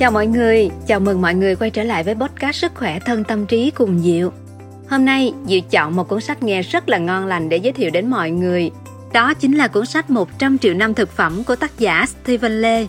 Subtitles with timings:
[0.00, 3.24] Chào mọi người, chào mừng mọi người quay trở lại với podcast Sức khỏe thân
[3.24, 4.32] tâm trí cùng Diệu.
[4.88, 7.90] Hôm nay, Diệu chọn một cuốn sách nghe rất là ngon lành để giới thiệu
[7.90, 8.70] đến mọi người.
[9.12, 12.86] Đó chính là cuốn sách 100 triệu năm thực phẩm của tác giả Stephen Lê.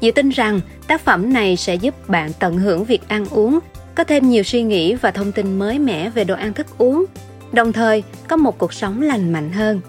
[0.00, 3.58] Diệu tin rằng tác phẩm này sẽ giúp bạn tận hưởng việc ăn uống,
[3.94, 7.04] có thêm nhiều suy nghĩ và thông tin mới mẻ về đồ ăn thức uống,
[7.52, 9.80] đồng thời có một cuộc sống lành mạnh hơn.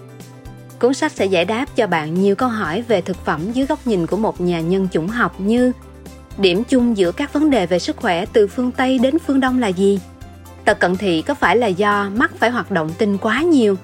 [0.80, 3.86] Cuốn sách sẽ giải đáp cho bạn nhiều câu hỏi về thực phẩm dưới góc
[3.86, 5.72] nhìn của một nhà nhân chủng học như
[6.38, 9.60] Điểm chung giữa các vấn đề về sức khỏe từ phương Tây đến phương Đông
[9.60, 10.00] là gì?
[10.64, 13.76] Tật cận thị có phải là do mắt phải hoạt động tinh quá nhiều?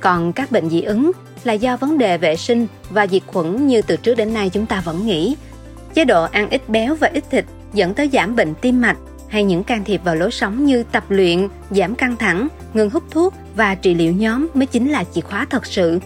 [0.00, 1.12] Còn các bệnh dị ứng
[1.44, 4.66] là do vấn đề vệ sinh và diệt khuẩn như từ trước đến nay chúng
[4.66, 5.36] ta vẫn nghĩ.
[5.94, 8.96] Chế độ ăn ít béo và ít thịt dẫn tới giảm bệnh tim mạch
[9.28, 13.02] hay những can thiệp vào lối sống như tập luyện, giảm căng thẳng, ngừng hút
[13.10, 16.00] thuốc và trị liệu nhóm mới chính là chìa khóa thật sự.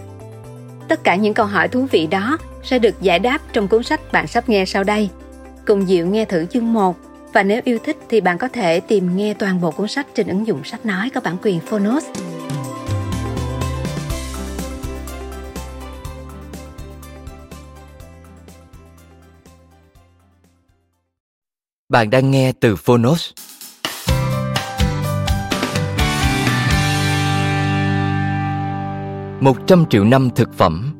[0.88, 4.12] Tất cả những câu hỏi thú vị đó sẽ được giải đáp trong cuốn sách
[4.12, 5.08] bạn sắp nghe sau đây.
[5.66, 6.96] Cùng Diệu nghe thử chương 1
[7.32, 10.26] và nếu yêu thích thì bạn có thể tìm nghe toàn bộ cuốn sách trên
[10.26, 12.04] ứng dụng sách nói có bản quyền Phonos.
[21.88, 23.30] Bạn đang nghe từ Phonos.
[29.40, 30.94] Một trăm triệu năm thực phẩm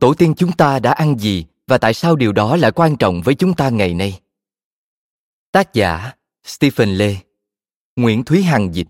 [0.00, 3.22] Tổ tiên chúng ta đã ăn gì và tại sao điều đó lại quan trọng
[3.22, 4.20] với chúng ta ngày nay?
[5.52, 6.12] Tác giả
[6.44, 7.16] Stephen Lê
[7.96, 8.86] Nguyễn Thúy Hằng dịch,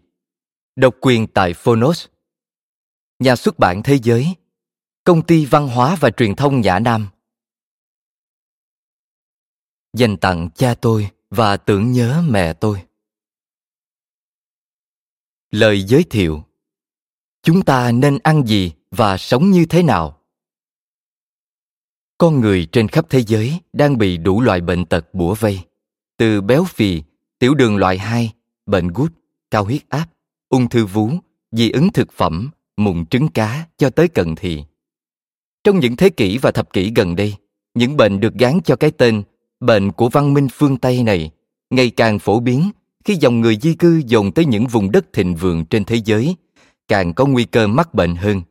[0.77, 2.07] Độc quyền tại Phonos
[3.19, 4.35] Nhà xuất bản Thế giới,
[5.05, 7.09] Công ty Văn hóa và Truyền thông Nhã Nam
[9.93, 12.83] Dành tặng cha tôi và tưởng nhớ mẹ tôi
[15.51, 16.43] Lời giới thiệu,
[17.43, 20.22] Chúng ta nên ăn gì và sống như thế nào?
[22.23, 25.61] Con người trên khắp thế giới đang bị đủ loại bệnh tật bủa vây.
[26.17, 27.03] Từ béo phì
[27.39, 28.33] tiểu đường loại 2,
[28.67, 29.13] bệnh gút
[29.51, 30.07] cao huyết áp
[30.49, 31.11] ung thư vú
[31.53, 34.65] dị ứng thực phẩm mụn trứng cá cho tới cận thị
[35.65, 37.35] trong những thế kỷ và thập kỷ gần đây
[37.75, 39.23] những bệnh được gán cho cái tên
[39.61, 41.31] bệnh của văn minh phương tây này
[41.71, 42.71] ngày càng phổ biến
[43.05, 46.37] khi dòng người di cư dồn tới những vùng đất thịnh vượng trên thế giới
[46.89, 48.43] càng có nguy cơ mắc bệnh hơn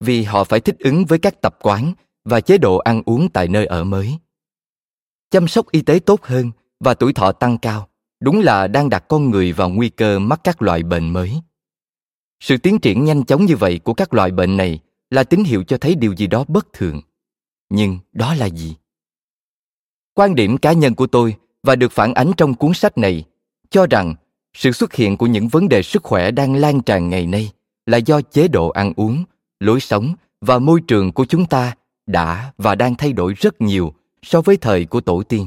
[0.00, 1.92] vì họ phải thích ứng với các tập quán
[2.28, 4.18] và chế độ ăn uống tại nơi ở mới.
[5.30, 6.50] Chăm sóc y tế tốt hơn
[6.80, 7.88] và tuổi thọ tăng cao,
[8.20, 11.40] đúng là đang đặt con người vào nguy cơ mắc các loại bệnh mới.
[12.40, 14.80] Sự tiến triển nhanh chóng như vậy của các loại bệnh này
[15.10, 17.00] là tín hiệu cho thấy điều gì đó bất thường.
[17.70, 18.76] Nhưng đó là gì?
[20.14, 23.24] Quan điểm cá nhân của tôi và được phản ánh trong cuốn sách này
[23.70, 24.14] cho rằng
[24.54, 27.52] sự xuất hiện của những vấn đề sức khỏe đang lan tràn ngày nay
[27.86, 29.24] là do chế độ ăn uống,
[29.60, 31.74] lối sống và môi trường của chúng ta
[32.08, 35.46] đã và đang thay đổi rất nhiều so với thời của tổ tiên.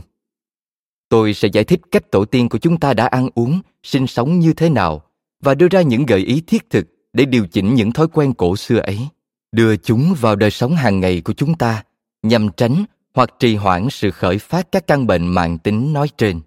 [1.09, 4.39] Tôi sẽ giải thích cách tổ tiên của chúng ta đã ăn uống, sinh sống
[4.39, 5.03] như thế nào
[5.41, 8.55] và đưa ra những gợi ý thiết thực để điều chỉnh những thói quen cổ
[8.55, 9.07] xưa ấy,
[9.51, 11.83] đưa chúng vào đời sống hàng ngày của chúng ta
[12.23, 16.41] nhằm tránh hoặc trì hoãn sự khởi phát các căn bệnh mạng tính nói trên.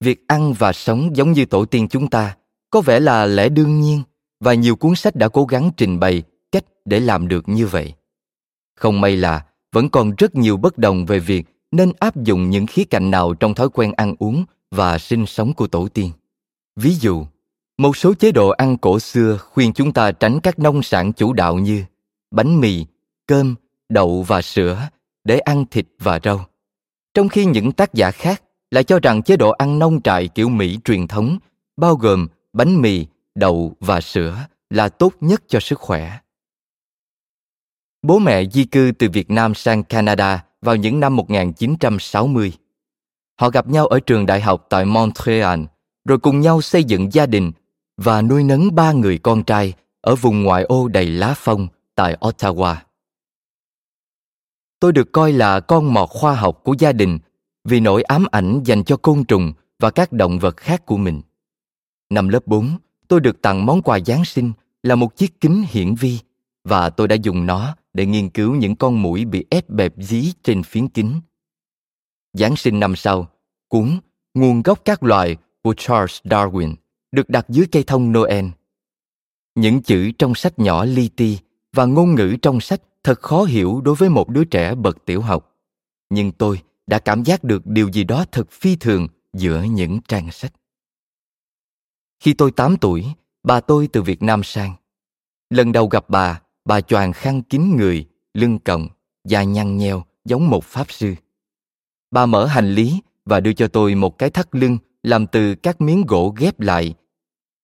[0.00, 2.36] Việc ăn và sống giống như tổ tiên chúng ta
[2.70, 4.02] có vẻ là lẽ đương nhiên
[4.40, 7.94] và nhiều cuốn sách đã cố gắng trình bày cách để làm được như vậy
[8.78, 12.66] không may là vẫn còn rất nhiều bất đồng về việc nên áp dụng những
[12.66, 16.10] khía cạnh nào trong thói quen ăn uống và sinh sống của tổ tiên.
[16.76, 17.26] Ví dụ,
[17.78, 21.32] một số chế độ ăn cổ xưa khuyên chúng ta tránh các nông sản chủ
[21.32, 21.84] đạo như
[22.30, 22.86] bánh mì,
[23.26, 23.54] cơm,
[23.88, 24.88] đậu và sữa
[25.24, 26.46] để ăn thịt và rau.
[27.14, 30.48] Trong khi những tác giả khác lại cho rằng chế độ ăn nông trại kiểu
[30.48, 31.38] Mỹ truyền thống
[31.76, 34.38] bao gồm bánh mì, đậu và sữa
[34.70, 36.18] là tốt nhất cho sức khỏe.
[38.02, 42.52] Bố mẹ di cư từ Việt Nam sang Canada vào những năm 1960.
[43.40, 45.60] Họ gặp nhau ở trường đại học tại Montreal,
[46.04, 47.52] rồi cùng nhau xây dựng gia đình
[47.96, 52.16] và nuôi nấng ba người con trai ở vùng ngoại ô đầy lá phong tại
[52.20, 52.76] Ottawa.
[54.80, 57.18] Tôi được coi là con mọt khoa học của gia đình
[57.64, 61.22] vì nỗi ám ảnh dành cho côn trùng và các động vật khác của mình.
[62.10, 62.78] Năm lớp 4,
[63.08, 64.52] tôi được tặng món quà Giáng sinh
[64.82, 66.18] là một chiếc kính hiển vi
[66.68, 70.32] và tôi đã dùng nó để nghiên cứu những con mũi bị ép bẹp dí
[70.42, 71.20] trên phiến kính.
[72.32, 73.28] Giáng sinh năm sau,
[73.68, 73.98] cuốn
[74.34, 76.74] Nguồn gốc các loài của Charles Darwin
[77.12, 78.46] được đặt dưới cây thông Noel.
[79.54, 81.38] Những chữ trong sách nhỏ li ti
[81.72, 85.20] và ngôn ngữ trong sách thật khó hiểu đối với một đứa trẻ bậc tiểu
[85.20, 85.56] học.
[86.10, 90.30] Nhưng tôi đã cảm giác được điều gì đó thật phi thường giữa những trang
[90.30, 90.52] sách.
[92.20, 93.04] Khi tôi 8 tuổi,
[93.42, 94.74] bà tôi từ Việt Nam sang.
[95.50, 98.88] Lần đầu gặp bà, bà choàng khăn kín người lưng còng
[99.24, 101.14] da nhăn nheo giống một pháp sư
[102.10, 105.80] Bà mở hành lý và đưa cho tôi một cái thắt lưng làm từ các
[105.80, 106.94] miếng gỗ ghép lại.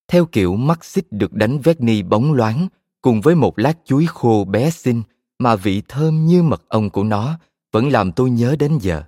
[0.09, 2.69] Theo kiểu mắt xích được đánh vét ni bóng loáng
[3.03, 5.03] cùng với một lát chuối khô bé xinh
[5.39, 7.39] mà vị thơm như mật ong của nó
[7.73, 9.03] vẫn làm tôi nhớ đến giờ.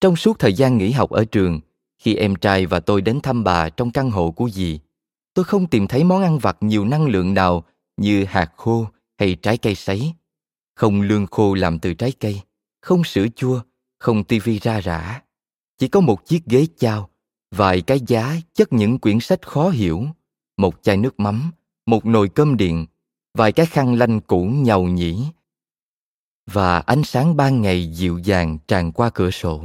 [0.00, 1.60] Trong suốt thời gian nghỉ học ở trường,
[1.98, 4.80] khi em trai và tôi đến thăm bà trong căn hộ của dì,
[5.34, 7.64] tôi không tìm thấy món ăn vặt nhiều năng lượng nào
[7.96, 8.86] như hạt khô
[9.18, 10.12] hay trái cây sấy.
[10.74, 12.40] Không lương khô làm từ trái cây,
[12.80, 13.60] không sữa chua,
[13.98, 15.22] không tivi ra rã.
[15.78, 17.10] Chỉ có một chiếc ghế chao,
[17.50, 20.06] vài cái giá chất những quyển sách khó hiểu,
[20.56, 21.50] một chai nước mắm,
[21.86, 22.86] một nồi cơm điện,
[23.34, 25.24] vài cái khăn lanh cũ nhầu nhĩ
[26.46, 29.64] và ánh sáng ban ngày dịu dàng tràn qua cửa sổ.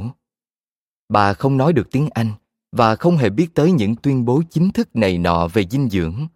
[1.08, 2.32] Bà không nói được tiếng Anh
[2.72, 6.26] và không hề biết tới những tuyên bố chính thức này nọ về dinh dưỡng.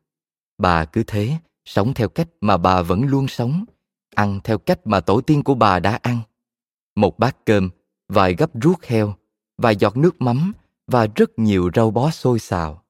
[0.58, 3.64] Bà cứ thế, sống theo cách mà bà vẫn luôn sống,
[4.14, 6.18] ăn theo cách mà tổ tiên của bà đã ăn.
[6.96, 7.70] Một bát cơm,
[8.08, 9.14] vài gấp ruốc heo,
[9.58, 10.52] vài giọt nước mắm
[10.86, 12.82] và rất nhiều rau bó xôi xào.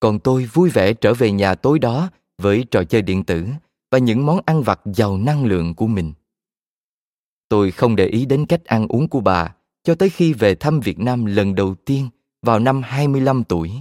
[0.00, 3.46] Còn tôi vui vẻ trở về nhà tối đó với trò chơi điện tử
[3.90, 6.12] và những món ăn vặt giàu năng lượng của mình.
[7.48, 9.54] Tôi không để ý đến cách ăn uống của bà
[9.84, 12.08] cho tới khi về thăm Việt Nam lần đầu tiên
[12.42, 13.72] vào năm 25 tuổi.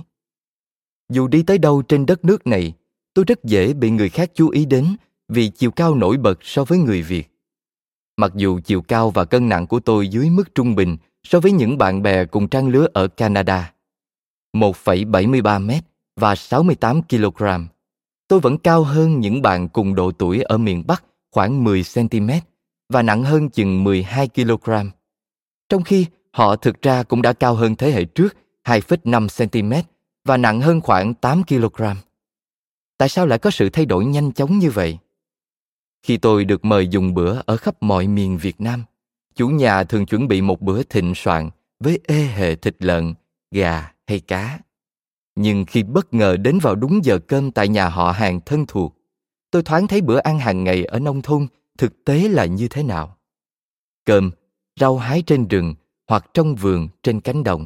[1.10, 2.74] Dù đi tới đâu trên đất nước này,
[3.20, 4.96] tôi rất dễ bị người khác chú ý đến
[5.30, 7.32] vì chiều cao nổi bật so với người Việt.
[8.18, 11.52] Mặc dù chiều cao và cân nặng của tôi dưới mức trung bình so với
[11.52, 13.74] những bạn bè cùng trang lứa ở Canada.
[14.54, 15.72] 1,73 m
[16.16, 17.44] và 68 kg.
[18.28, 22.30] Tôi vẫn cao hơn những bạn cùng độ tuổi ở miền Bắc khoảng 10 cm
[22.90, 24.72] và nặng hơn chừng 12 kg.
[25.70, 28.38] Trong khi họ thực ra cũng đã cao hơn thế hệ trước
[28.68, 29.88] 2,5 cm
[30.26, 31.84] và nặng hơn khoảng 8 kg.
[33.00, 34.98] Tại sao lại có sự thay đổi nhanh chóng như vậy?
[36.04, 38.84] Khi tôi được mời dùng bữa ở khắp mọi miền Việt Nam,
[39.36, 41.50] chủ nhà thường chuẩn bị một bữa thịnh soạn
[41.80, 43.14] với ê hề thịt lợn,
[43.52, 44.60] gà hay cá.
[45.36, 48.96] Nhưng khi bất ngờ đến vào đúng giờ cơm tại nhà họ hàng thân thuộc,
[49.52, 51.48] tôi thoáng thấy bữa ăn hàng ngày ở nông thôn
[51.78, 53.18] thực tế là như thế nào.
[54.06, 54.32] Cơm,
[54.80, 55.74] rau hái trên rừng
[56.08, 57.66] hoặc trong vườn trên cánh đồng,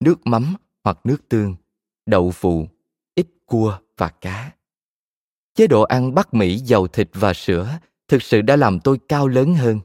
[0.00, 0.54] nước mắm
[0.84, 1.54] hoặc nước tương,
[2.06, 2.68] đậu phụ,
[3.48, 4.52] cua và cá.
[5.54, 7.78] Chế độ ăn Bắc Mỹ giàu thịt và sữa
[8.08, 9.80] thực sự đã làm tôi cao lớn hơn.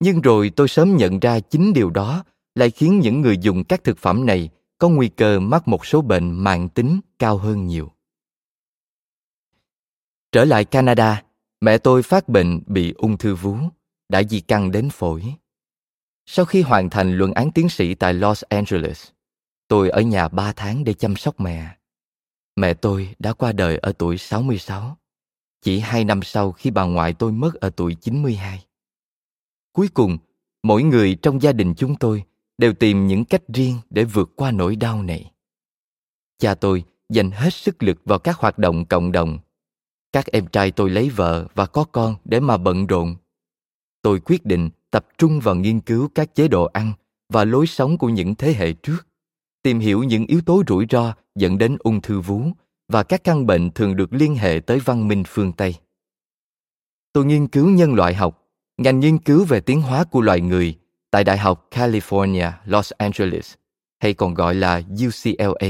[0.00, 2.24] Nhưng rồi tôi sớm nhận ra chính điều đó
[2.54, 4.48] lại khiến những người dùng các thực phẩm này
[4.78, 7.92] có nguy cơ mắc một số bệnh mạng tính cao hơn nhiều.
[10.32, 11.22] Trở lại Canada,
[11.60, 13.56] mẹ tôi phát bệnh bị ung thư vú,
[14.08, 15.34] đã di căn đến phổi.
[16.26, 19.08] Sau khi hoàn thành luận án tiến sĩ tại Los Angeles,
[19.68, 21.75] tôi ở nhà 3 tháng để chăm sóc mẹ.
[22.56, 24.96] Mẹ tôi đã qua đời ở tuổi 66,
[25.62, 28.64] chỉ hai năm sau khi bà ngoại tôi mất ở tuổi 92.
[29.72, 30.18] Cuối cùng,
[30.62, 32.24] mỗi người trong gia đình chúng tôi
[32.58, 35.32] đều tìm những cách riêng để vượt qua nỗi đau này.
[36.38, 39.38] Cha tôi dành hết sức lực vào các hoạt động cộng đồng.
[40.12, 43.16] Các em trai tôi lấy vợ và có con để mà bận rộn.
[44.02, 46.92] Tôi quyết định tập trung vào nghiên cứu các chế độ ăn
[47.28, 49.06] và lối sống của những thế hệ trước,
[49.66, 52.42] tìm hiểu những yếu tố rủi ro dẫn đến ung thư vú
[52.88, 55.74] và các căn bệnh thường được liên hệ tới văn minh phương Tây.
[57.12, 58.48] Tôi nghiên cứu nhân loại học,
[58.78, 60.78] ngành nghiên cứu về tiến hóa của loài người
[61.10, 63.54] tại Đại học California, Los Angeles,
[63.98, 65.68] hay còn gọi là UCLA,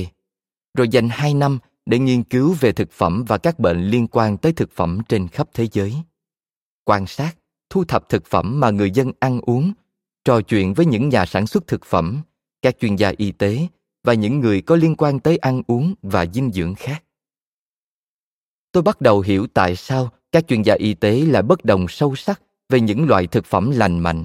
[0.75, 4.37] rồi dành 2 năm để nghiên cứu về thực phẩm và các bệnh liên quan
[4.37, 5.95] tới thực phẩm trên khắp thế giới.
[6.85, 7.37] Quan sát,
[7.71, 9.73] thu thập thực phẩm mà người dân ăn uống,
[10.25, 12.23] trò chuyện với những nhà sản xuất thực phẩm,
[12.63, 13.69] các chuyên gia y tế
[14.07, 17.05] và những người có liên quan tới ăn uống và dinh dưỡng khác.
[18.73, 22.17] Tôi bắt đầu hiểu tại sao các chuyên gia y tế lại bất đồng sâu
[22.17, 24.25] sắc về những loại thực phẩm lành mạnh.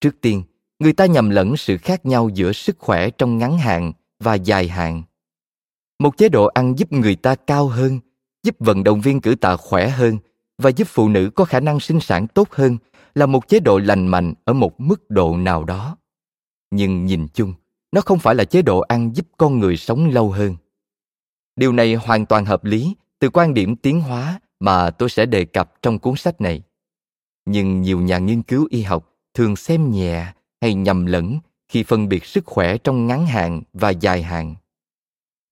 [0.00, 0.42] Trước tiên,
[0.78, 4.68] người ta nhầm lẫn sự khác nhau giữa sức khỏe trong ngắn hạn và dài
[4.68, 5.02] hạn.
[5.98, 8.00] Một chế độ ăn giúp người ta cao hơn,
[8.42, 10.18] giúp vận động viên cử tạ khỏe hơn
[10.58, 12.78] và giúp phụ nữ có khả năng sinh sản tốt hơn
[13.14, 15.96] là một chế độ lành mạnh ở một mức độ nào đó.
[16.70, 17.54] Nhưng nhìn chung,
[17.92, 20.56] nó không phải là chế độ ăn giúp con người sống lâu hơn.
[21.56, 25.44] Điều này hoàn toàn hợp lý từ quan điểm tiến hóa mà tôi sẽ đề
[25.44, 26.62] cập trong cuốn sách này.
[27.46, 32.08] Nhưng nhiều nhà nghiên cứu y học thường xem nhẹ hay nhầm lẫn khi phân
[32.08, 34.54] biệt sức khỏe trong ngắn hạn và dài hạn.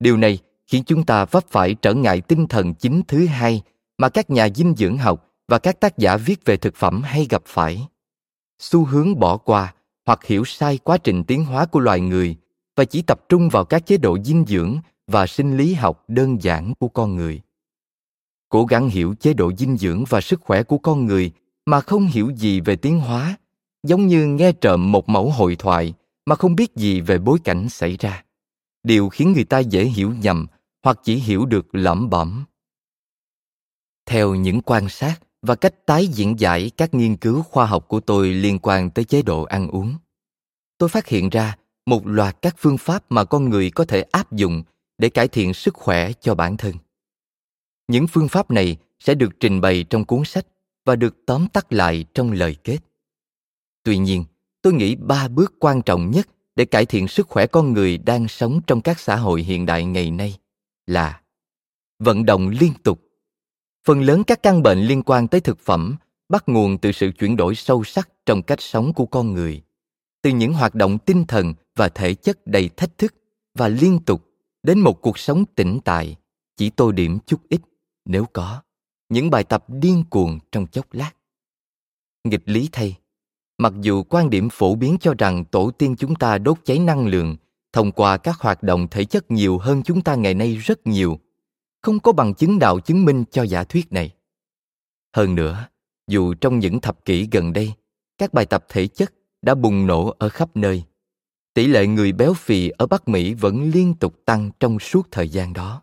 [0.00, 3.62] Điều này khiến chúng ta vấp phải trở ngại tinh thần chính thứ hai
[3.98, 7.26] mà các nhà dinh dưỡng học và các tác giả viết về thực phẩm hay
[7.30, 7.86] gặp phải.
[8.58, 9.74] Xu hướng bỏ qua
[10.10, 12.36] hoặc hiểu sai quá trình tiến hóa của loài người
[12.76, 16.42] và chỉ tập trung vào các chế độ dinh dưỡng và sinh lý học đơn
[16.42, 17.40] giản của con người.
[18.48, 21.32] Cố gắng hiểu chế độ dinh dưỡng và sức khỏe của con người
[21.66, 23.36] mà không hiểu gì về tiến hóa,
[23.82, 25.94] giống như nghe trộm một mẫu hội thoại
[26.26, 28.24] mà không biết gì về bối cảnh xảy ra
[28.82, 30.46] điều khiến người ta dễ hiểu nhầm
[30.82, 32.44] hoặc chỉ hiểu được lẩm bẩm
[34.06, 38.00] theo những quan sát và cách tái diễn giải các nghiên cứu khoa học của
[38.00, 39.94] tôi liên quan tới chế độ ăn uống.
[40.78, 41.56] Tôi phát hiện ra
[41.86, 44.62] một loạt các phương pháp mà con người có thể áp dụng
[44.98, 46.74] để cải thiện sức khỏe cho bản thân.
[47.88, 50.46] Những phương pháp này sẽ được trình bày trong cuốn sách
[50.84, 52.78] và được tóm tắt lại trong lời kết.
[53.82, 54.24] Tuy nhiên,
[54.62, 58.28] tôi nghĩ ba bước quan trọng nhất để cải thiện sức khỏe con người đang
[58.28, 60.38] sống trong các xã hội hiện đại ngày nay
[60.86, 61.20] là
[61.98, 63.09] vận động liên tục
[63.84, 65.96] phần lớn các căn bệnh liên quan tới thực phẩm
[66.28, 69.62] bắt nguồn từ sự chuyển đổi sâu sắc trong cách sống của con người,
[70.22, 73.14] từ những hoạt động tinh thần và thể chất đầy thách thức
[73.54, 74.26] và liên tục
[74.62, 76.16] đến một cuộc sống tĩnh tại.
[76.56, 77.60] Chỉ tô điểm chút ít,
[78.04, 78.62] nếu có,
[79.08, 81.10] những bài tập điên cuồng trong chốc lát.
[82.24, 82.96] Nghịch lý thay,
[83.58, 87.06] mặc dù quan điểm phổ biến cho rằng tổ tiên chúng ta đốt cháy năng
[87.06, 87.36] lượng
[87.72, 91.18] thông qua các hoạt động thể chất nhiều hơn chúng ta ngày nay rất nhiều
[91.82, 94.10] không có bằng chứng nào chứng minh cho giả thuyết này.
[95.16, 95.68] Hơn nữa,
[96.08, 97.72] dù trong những thập kỷ gần đây,
[98.18, 100.84] các bài tập thể chất đã bùng nổ ở khắp nơi,
[101.54, 105.28] tỷ lệ người béo phì ở bắc mỹ vẫn liên tục tăng trong suốt thời
[105.28, 105.82] gian đó.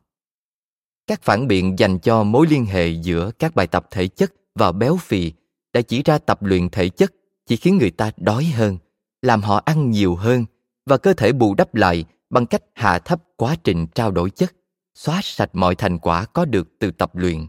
[1.08, 4.72] Các phản biện dành cho mối liên hệ giữa các bài tập thể chất và
[4.72, 5.34] béo phì
[5.74, 7.14] đã chỉ ra tập luyện thể chất
[7.46, 8.78] chỉ khiến người ta đói hơn,
[9.22, 10.46] làm họ ăn nhiều hơn
[10.86, 14.54] và cơ thể bù đắp lại bằng cách hạ thấp quá trình trao đổi chất
[14.98, 17.48] xóa sạch mọi thành quả có được từ tập luyện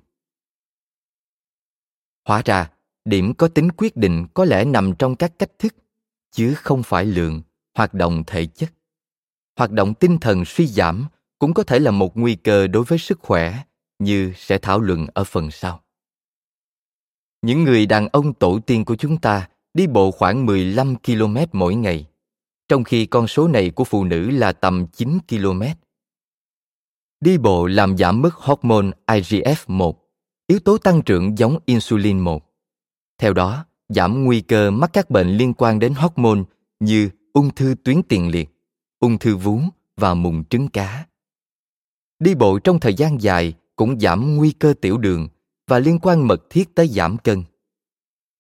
[2.25, 2.71] hóa ra
[3.05, 5.75] điểm có tính quyết định có lẽ nằm trong các cách thức
[6.31, 7.43] chứ không phải lượng
[7.75, 8.73] hoạt động thể chất
[9.57, 11.07] hoạt động tinh thần suy giảm
[11.39, 13.59] cũng có thể là một nguy cơ đối với sức khỏe
[13.99, 15.83] như sẽ thảo luận ở phần sau.
[17.43, 21.75] Những người đàn ông tổ tiên của chúng ta đi bộ khoảng 15 km mỗi
[21.75, 22.07] ngày,
[22.69, 25.63] trong khi con số này của phụ nữ là tầm 9 km.
[27.21, 29.93] Đi bộ làm giảm mức hormone IGF-1,
[30.47, 32.45] yếu tố tăng trưởng giống insulin 1.
[33.19, 36.41] Theo đó, giảm nguy cơ mắc các bệnh liên quan đến hormone
[36.81, 38.51] như ung thư tuyến tiền liệt,
[39.01, 39.61] ung thư vú
[39.97, 41.07] và mụn trứng cá.
[42.19, 45.29] Đi bộ trong thời gian dài cũng giảm nguy cơ tiểu đường
[45.67, 47.45] và liên quan mật thiết tới giảm cân.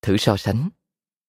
[0.03, 0.69] Thử so sánh,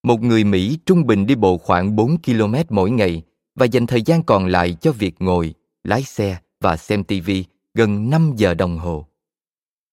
[0.04, 3.24] một người Mỹ trung bình đi bộ khoảng 4 km mỗi ngày
[3.56, 5.54] và dành thời gian còn lại cho việc ngồi,
[5.84, 7.32] lái xe và xem TV
[7.74, 9.06] gần 5 giờ đồng hồ.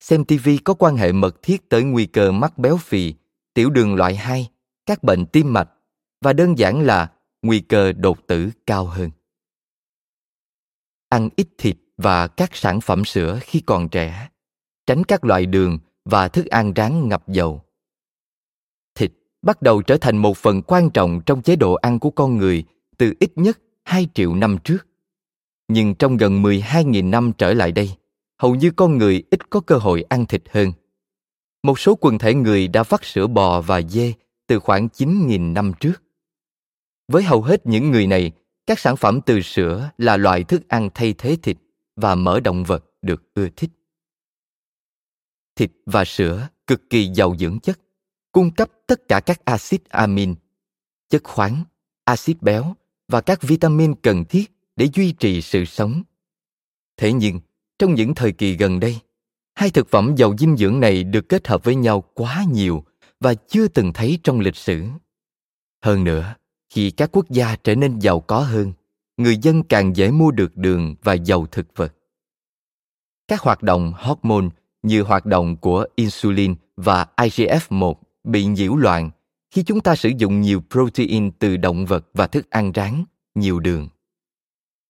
[0.00, 3.14] Xem TV có quan hệ mật thiết tới nguy cơ mắc béo phì,
[3.54, 4.50] tiểu đường loại 2,
[4.86, 5.70] các bệnh tim mạch
[6.20, 9.10] và đơn giản là nguy cơ đột tử cao hơn.
[11.08, 14.28] Ăn ít thịt và các sản phẩm sữa khi còn trẻ,
[14.86, 17.62] tránh các loại đường và thức ăn rán ngập dầu.
[18.94, 22.36] Thịt bắt đầu trở thành một phần quan trọng trong chế độ ăn của con
[22.36, 22.64] người
[22.98, 24.86] từ ít nhất 2 triệu năm trước.
[25.68, 27.90] Nhưng trong gần 12.000 năm trở lại đây,
[28.38, 30.72] hầu như con người ít có cơ hội ăn thịt hơn.
[31.62, 34.12] Một số quần thể người đã vắt sữa bò và dê
[34.46, 36.02] từ khoảng 9.000 năm trước.
[37.08, 38.32] Với hầu hết những người này,
[38.66, 41.56] các sản phẩm từ sữa là loại thức ăn thay thế thịt
[41.96, 43.70] và mỡ động vật được ưa thích.
[45.56, 47.80] Thịt và sữa cực kỳ giàu dưỡng chất,
[48.32, 50.34] cung cấp tất cả các axit amin,
[51.08, 51.64] chất khoáng,
[52.04, 52.74] axit béo
[53.08, 56.02] và các vitamin cần thiết để duy trì sự sống.
[56.96, 57.40] Thế nhưng,
[57.78, 58.98] trong những thời kỳ gần đây,
[59.54, 62.84] hai thực phẩm giàu dinh dưỡng này được kết hợp với nhau quá nhiều
[63.20, 64.84] và chưa từng thấy trong lịch sử.
[65.84, 66.34] Hơn nữa,
[66.70, 68.72] khi các quốc gia trở nên giàu có hơn,
[69.16, 71.94] người dân càng dễ mua được đường và dầu thực vật.
[73.28, 74.48] Các hoạt động hormone
[74.82, 79.10] như hoạt động của insulin và IGF-1 bị nhiễu loạn
[79.50, 83.04] khi chúng ta sử dụng nhiều protein từ động vật và thức ăn rán,
[83.34, 83.88] nhiều đường.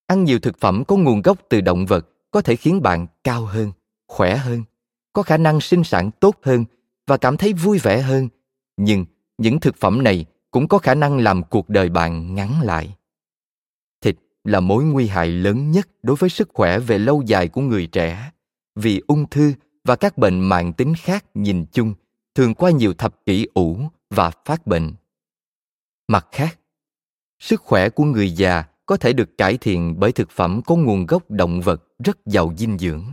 [0.06, 3.44] Ăn nhiều thực phẩm có nguồn gốc từ động vật có thể khiến bạn cao
[3.44, 3.72] hơn,
[4.06, 4.64] khỏe hơn,
[5.12, 6.64] có khả năng sinh sản tốt hơn
[7.06, 8.28] và cảm thấy vui vẻ hơn.
[8.76, 9.04] Nhưng
[9.38, 12.96] những thực phẩm này cũng có khả năng làm cuộc đời bạn ngắn lại
[14.00, 17.60] Thịt là mối nguy hại lớn nhất đối với sức khỏe về lâu dài của
[17.60, 18.30] người trẻ
[18.74, 19.52] vì ung thư
[19.84, 21.94] và các bệnh mạng tính khác nhìn chung
[22.34, 24.92] thường qua nhiều thập kỷ ủ và phát bệnh
[26.08, 26.58] mặt khác
[27.38, 31.06] sức khỏe của người già có thể được cải thiện bởi thực phẩm có nguồn
[31.06, 33.04] gốc động vật rất giàu dinh dưỡng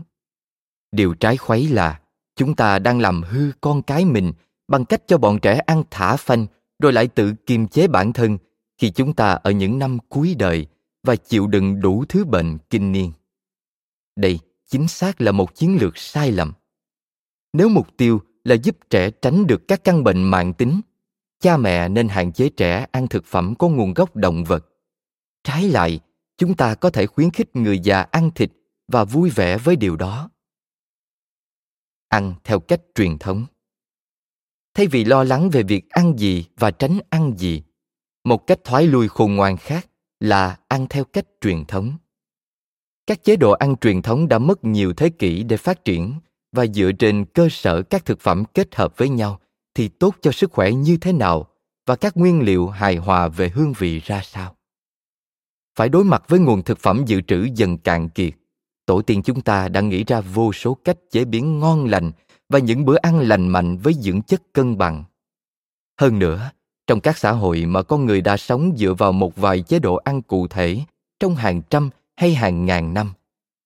[0.94, 2.00] điều trái khuấy là
[2.36, 4.34] chúng ta đang làm hư con cái mình
[4.68, 6.46] bằng cách cho bọn trẻ ăn thả phanh
[6.80, 8.38] rồi lại tự kiềm chế bản thân
[8.78, 10.68] khi chúng ta ở những năm cuối đời
[11.04, 13.12] và chịu đựng đủ thứ bệnh kinh niên.
[14.16, 14.40] Đây
[14.70, 16.54] chính xác là một chiến lược sai lầm.
[17.54, 20.82] Nếu mục tiêu là giúp trẻ tránh được các căn bệnh mạng tính,
[21.40, 24.66] cha mẹ nên hạn chế trẻ ăn thực phẩm có nguồn gốc động vật.
[25.44, 26.00] Trái lại,
[26.38, 28.52] chúng ta có thể khuyến khích người già ăn thịt
[28.88, 30.30] và vui vẻ với điều đó.
[32.08, 33.46] Ăn theo cách truyền thống.
[34.74, 37.64] Thay vì lo lắng về việc ăn gì và tránh ăn gì,
[38.24, 41.98] một cách thoái lui khôn ngoan khác là ăn theo cách truyền thống.
[43.08, 46.20] Các chế độ ăn truyền thống đã mất nhiều thế kỷ để phát triển
[46.52, 49.40] và dựa trên cơ sở các thực phẩm kết hợp với nhau
[49.76, 51.48] thì tốt cho sức khỏe như thế nào
[51.86, 54.56] và các nguyên liệu hài hòa về hương vị ra sao
[55.76, 58.34] phải đối mặt với nguồn thực phẩm dự trữ dần cạn kiệt.
[58.86, 62.12] Tổ tiên chúng ta đã nghĩ ra vô số cách chế biến ngon lành
[62.50, 65.04] và những bữa ăn lành mạnh với dưỡng chất cân bằng.
[66.02, 66.52] Hơn nữa
[66.88, 69.96] trong các xã hội mà con người đã sống dựa vào một vài chế độ
[69.96, 70.80] ăn cụ thể
[71.20, 73.14] trong hàng trăm hay hàng ngàn năm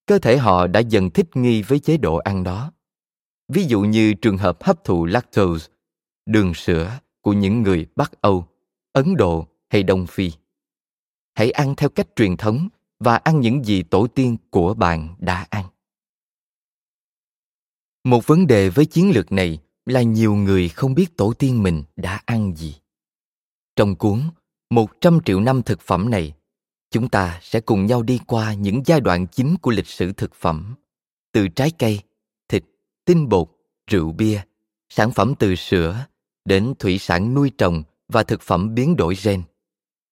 [0.07, 2.71] cơ thể họ đã dần thích nghi với chế độ ăn đó.
[3.47, 5.67] Ví dụ như trường hợp hấp thụ lactose
[6.25, 8.45] đường sữa của những người Bắc Âu,
[8.93, 10.31] Ấn Độ hay Đông Phi.
[11.37, 15.47] Hãy ăn theo cách truyền thống và ăn những gì tổ tiên của bạn đã
[15.49, 15.65] ăn.
[18.03, 21.83] Một vấn đề với chiến lược này là nhiều người không biết tổ tiên mình
[21.95, 22.75] đã ăn gì.
[23.75, 24.21] Trong cuốn
[24.69, 26.33] 100 triệu năm thực phẩm này,
[26.91, 30.35] chúng ta sẽ cùng nhau đi qua những giai đoạn chính của lịch sử thực
[30.35, 30.75] phẩm,
[31.31, 31.99] từ trái cây,
[32.47, 32.63] thịt,
[33.05, 33.47] tinh bột,
[33.91, 34.41] rượu bia,
[34.89, 36.05] sản phẩm từ sữa,
[36.45, 39.43] đến thủy sản nuôi trồng và thực phẩm biến đổi gen.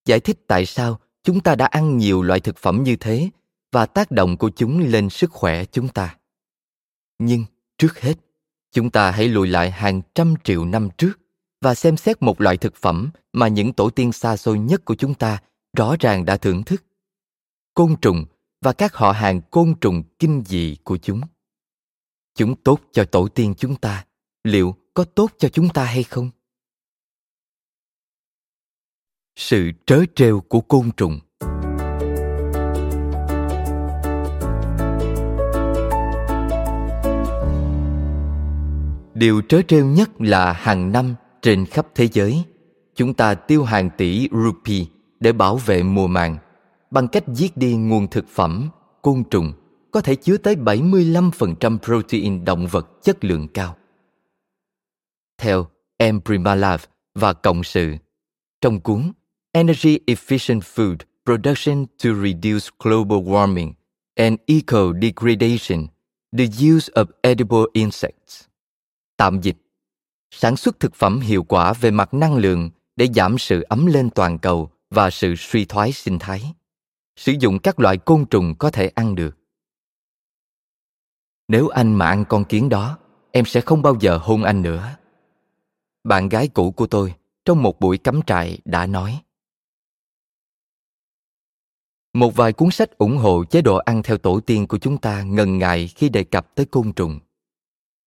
[0.05, 3.29] Giải thích tại sao chúng ta đã ăn nhiều loại thực phẩm như thế
[3.71, 6.17] và tác động của chúng lên sức khỏe chúng ta.
[7.19, 7.45] Nhưng
[7.77, 8.13] trước hết,
[8.71, 11.19] chúng ta hãy lùi lại hàng trăm triệu năm trước
[11.61, 14.95] và xem xét một loại thực phẩm mà những tổ tiên xa xôi nhất của
[14.95, 15.41] chúng ta
[15.77, 16.83] rõ ràng đã thưởng thức.
[17.73, 18.25] Côn trùng
[18.61, 21.21] và các họ hàng côn trùng kinh dị của chúng.
[22.35, 24.05] Chúng tốt cho tổ tiên chúng ta,
[24.43, 26.29] liệu có tốt cho chúng ta hay không
[29.35, 31.19] sự trớ trêu của côn trùng
[39.13, 42.43] điều trớ trêu nhất là hàng năm trên khắp thế giới,
[42.95, 44.85] chúng ta tiêu hàng tỷ rupee
[45.19, 46.37] để bảo vệ mùa màng
[46.91, 48.69] bằng cách giết đi nguồn thực phẩm,
[49.01, 49.53] côn trùng
[49.91, 53.75] có thể chứa tới 75% protein động vật chất lượng cao
[55.37, 55.67] theo
[55.99, 56.19] M.
[56.25, 56.83] Primalav
[57.15, 57.95] và Cộng sự.
[58.61, 59.11] Trong cuốn
[59.55, 63.73] Energy Efficient Food Production to Reduce Global Warming
[64.15, 65.87] and Eco-Degradation
[66.37, 68.43] The Use of Edible Insects.
[69.17, 69.57] Tạm dịch
[70.31, 74.09] Sản xuất thực phẩm hiệu quả về mặt năng lượng để giảm sự ấm lên
[74.09, 76.53] toàn cầu và sự suy thoái sinh thái.
[77.15, 79.37] Sử dụng các loại côn trùng có thể ăn được.
[81.47, 82.97] Nếu anh mà ăn con kiến đó,
[83.31, 84.95] em sẽ không bao giờ hôn anh nữa
[86.03, 87.13] bạn gái cũ của tôi
[87.45, 89.19] trong một buổi cắm trại đã nói
[92.15, 95.23] một vài cuốn sách ủng hộ chế độ ăn theo tổ tiên của chúng ta
[95.23, 97.19] ngần ngại khi đề cập tới côn trùng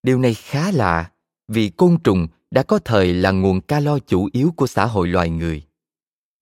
[0.03, 1.11] điều này khá lạ
[1.49, 5.31] vì côn trùng đã có thời là nguồn calo chủ yếu của xã hội loài
[5.31, 5.63] người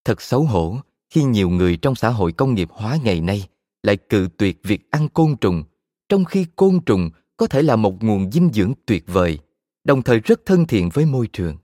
[0.05, 0.79] thật xấu hổ
[1.11, 3.49] khi nhiều người trong xã hội công nghiệp hóa ngày nay
[3.83, 5.65] lại cự tuyệt việc ăn côn trùng
[6.09, 9.39] trong khi côn trùng có thể là một nguồn dinh dưỡng tuyệt vời
[9.85, 11.57] đồng thời rất thân thiện với môi trường.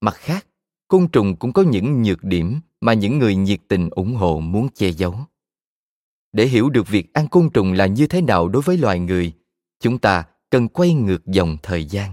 [0.00, 0.46] Mặt khác,
[0.88, 4.68] côn trùng cũng có những nhược điểm mà những người nhiệt tình ủng hộ muốn
[4.74, 5.14] che giấu.
[6.32, 9.32] Để hiểu được việc ăn côn trùng là như thế nào đối với loài người,
[9.80, 12.12] chúng ta cần quay ngược dòng thời gian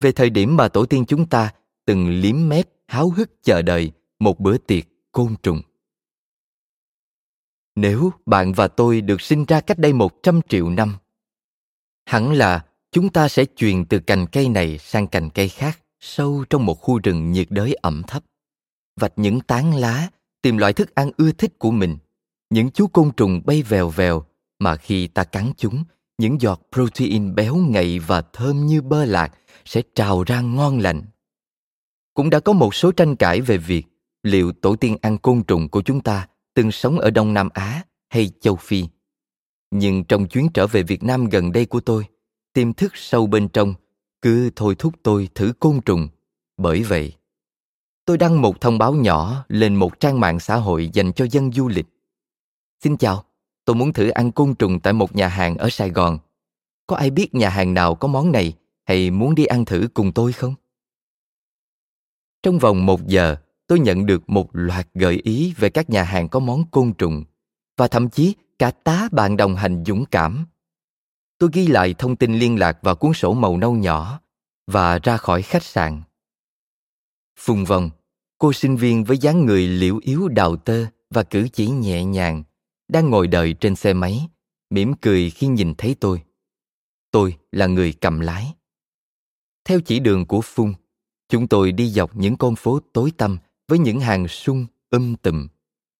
[0.00, 1.52] về thời điểm mà tổ tiên chúng ta
[1.84, 5.62] từng liếm mép háo hức chờ đợi một bữa tiệc côn trùng.
[7.74, 10.96] Nếu bạn và tôi được sinh ra cách đây một trăm triệu năm,
[12.04, 16.44] hẳn là chúng ta sẽ truyền từ cành cây này sang cành cây khác sâu
[16.50, 18.24] trong một khu rừng nhiệt đới ẩm thấp
[19.00, 20.08] vạch những tán lá,
[20.42, 21.96] tìm loại thức ăn ưa thích của mình.
[22.50, 24.24] Những chú côn trùng bay vèo vèo,
[24.58, 25.84] mà khi ta cắn chúng,
[26.18, 29.32] những giọt protein béo ngậy và thơm như bơ lạc
[29.64, 31.02] sẽ trào ra ngon lành.
[32.14, 33.86] Cũng đã có một số tranh cãi về việc
[34.22, 37.82] liệu tổ tiên ăn côn trùng của chúng ta từng sống ở đông nam á
[38.08, 38.84] hay châu phi.
[39.70, 42.04] Nhưng trong chuyến trở về việt nam gần đây của tôi,
[42.52, 43.74] tiềm thức sâu bên trong
[44.22, 46.08] cứ thôi thúc tôi thử côn trùng.
[46.56, 47.12] Bởi vậy
[48.04, 51.52] tôi đăng một thông báo nhỏ lên một trang mạng xã hội dành cho dân
[51.52, 51.86] du lịch.
[52.84, 53.24] Xin chào,
[53.64, 56.18] tôi muốn thử ăn côn trùng tại một nhà hàng ở sài gòn.
[56.86, 58.52] Có ai biết nhà hàng nào có món này
[58.84, 60.54] hay muốn đi ăn thử cùng tôi không?
[62.42, 63.36] Trong vòng một giờ,
[63.66, 67.24] tôi nhận được một loạt gợi ý về các nhà hàng có món côn trùng
[67.76, 70.46] và thậm chí cả tá bạn đồng hành dũng cảm.
[71.38, 74.20] Tôi ghi lại thông tin liên lạc vào cuốn sổ màu nâu nhỏ
[74.66, 76.02] và ra khỏi khách sạn.
[77.36, 77.90] Phùng vòng,
[78.38, 82.42] cô sinh viên với dáng người liễu yếu đào tơ và cử chỉ nhẹ nhàng,
[82.88, 84.28] đang ngồi đợi trên xe máy,
[84.70, 86.22] mỉm cười khi nhìn thấy tôi.
[87.10, 88.54] Tôi là người cầm lái.
[89.64, 90.74] Theo chỉ đường của Phung,
[91.28, 95.48] chúng tôi đi dọc những con phố tối tăm với những hàng sung um tùm,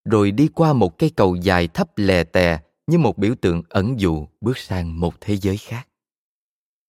[0.05, 4.01] rồi đi qua một cây cầu dài thấp lè tè như một biểu tượng ẩn
[4.01, 5.89] dụ bước sang một thế giới khác.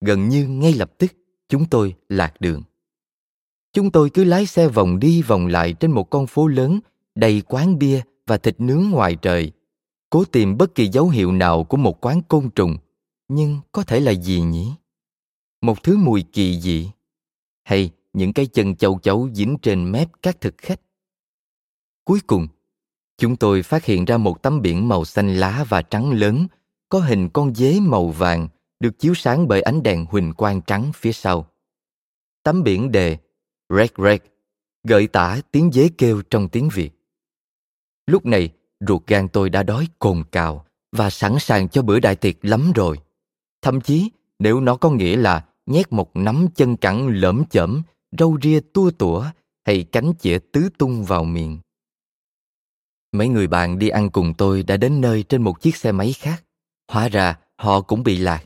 [0.02, 1.12] Gần như ngay lập tức,
[1.50, 2.64] chúng tôi lạc đường.
[3.76, 6.80] Chúng tôi cứ lái xe vòng đi vòng lại trên một con phố lớn
[7.16, 9.52] đầy quán bia và thịt nướng ngoài trời,
[10.10, 12.78] cố tìm bất kỳ dấu hiệu nào của một quán côn trùng,
[13.28, 14.72] nhưng có thể là gì nhỉ?
[15.62, 16.90] Một thứ mùi kỳ dị,
[17.64, 20.82] hay những cái chân châu chấu dính trên mép các thực khách.
[22.06, 22.48] Cuối cùng,
[23.18, 26.48] chúng tôi phát hiện ra một tấm biển màu xanh lá và trắng lớn,
[26.90, 28.48] có hình con dế màu vàng,
[28.80, 31.48] được chiếu sáng bởi ánh đèn huỳnh quang trắng phía sau.
[32.44, 33.18] Tấm biển đề
[33.70, 34.24] Rek rek,
[34.84, 36.92] gợi tả tiếng dế kêu trong tiếng Việt.
[38.08, 38.50] Lúc này,
[38.88, 42.72] ruột gan tôi đã đói cồn cào và sẵn sàng cho bữa đại tiệc lắm
[42.76, 43.00] rồi.
[43.62, 47.82] Thậm chí, nếu nó có nghĩa là nhét một nắm chân cẳng lởm chởm,
[48.20, 49.26] râu ria tua tủa
[49.66, 51.60] hay cánh chĩa tứ tung vào miệng.
[53.12, 56.14] Mấy người bạn đi ăn cùng tôi đã đến nơi trên một chiếc xe máy
[56.14, 56.44] khác.
[56.92, 58.46] Hóa ra họ cũng bị lạc.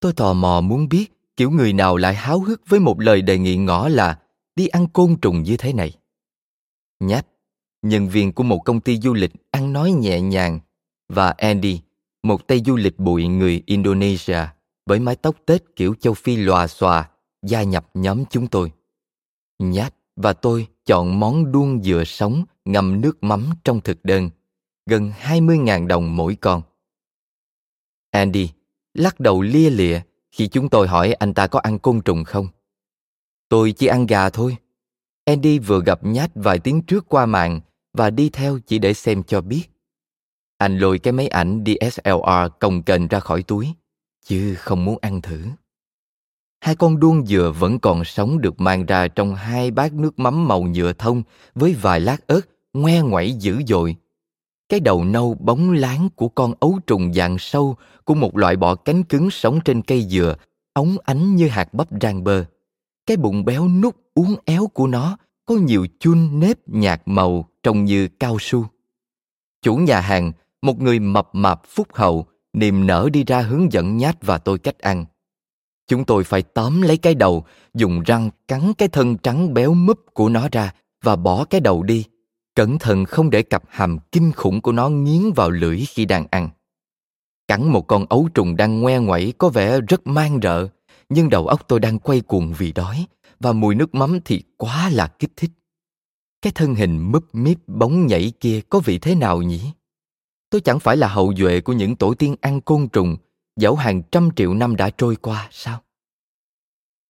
[0.00, 3.38] Tôi tò mò muốn biết kiểu người nào lại háo hức với một lời đề
[3.38, 4.18] nghị ngỏ là
[4.56, 5.92] đi ăn côn trùng như thế này.
[7.00, 7.26] Nhát,
[7.82, 10.60] nhân viên của một công ty du lịch ăn nói nhẹ nhàng
[11.08, 11.80] và Andy,
[12.22, 14.40] một tay du lịch bụi người Indonesia
[14.86, 17.10] với mái tóc Tết kiểu châu Phi lòa xòa,
[17.42, 18.72] gia nhập nhóm chúng tôi.
[19.58, 24.30] Nhát và tôi chọn món đuông dừa sống ngâm nước mắm trong thực đơn,
[24.86, 26.62] gần 20.000 đồng mỗi con.
[28.10, 28.50] Andy
[28.94, 32.48] lắc đầu lia lịa khi chúng tôi hỏi anh ta có ăn côn trùng không.
[33.48, 34.56] Tôi chỉ ăn gà thôi.
[35.24, 37.60] Andy vừa gặp nhát vài tiếng trước qua mạng
[37.92, 39.62] và đi theo chỉ để xem cho biết.
[40.58, 43.68] Anh lôi cái máy ảnh DSLR cồng kềnh ra khỏi túi,
[44.24, 45.42] chứ không muốn ăn thử.
[46.60, 50.48] Hai con đuông dừa vẫn còn sống được mang ra trong hai bát nước mắm
[50.48, 51.22] màu nhựa thông
[51.54, 52.40] với vài lát ớt
[52.72, 53.96] ngoe ngoảy dữ dội.
[54.68, 58.74] Cái đầu nâu bóng láng của con ấu trùng dạng sâu của một loại bọ
[58.74, 60.36] cánh cứng sống trên cây dừa,
[60.72, 62.44] ống ánh như hạt bắp rang bơ.
[63.06, 67.84] Cái bụng béo nút uốn éo của nó có nhiều chun nếp nhạt màu trông
[67.84, 68.66] như cao su.
[69.62, 73.96] Chủ nhà hàng, một người mập mạp phúc hậu, niềm nở đi ra hướng dẫn
[73.96, 75.04] nhát và tôi cách ăn.
[75.88, 79.98] Chúng tôi phải tóm lấy cái đầu, dùng răng cắn cái thân trắng béo múp
[80.14, 82.04] của nó ra và bỏ cái đầu đi.
[82.54, 86.26] Cẩn thận không để cặp hàm kinh khủng của nó nghiến vào lưỡi khi đang
[86.30, 86.48] ăn.
[87.48, 90.68] Cắn một con ấu trùng đang ngoe ngoẩy có vẻ rất mang rợ,
[91.08, 93.06] nhưng đầu óc tôi đang quay cuồng vì đói
[93.40, 95.50] và mùi nước mắm thì quá là kích thích.
[96.42, 99.62] Cái thân hình mấp míp bóng nhảy kia có vị thế nào nhỉ?
[100.50, 103.16] Tôi chẳng phải là hậu duệ của những tổ tiên ăn côn trùng
[103.56, 105.80] dẫu hàng trăm triệu năm đã trôi qua sao?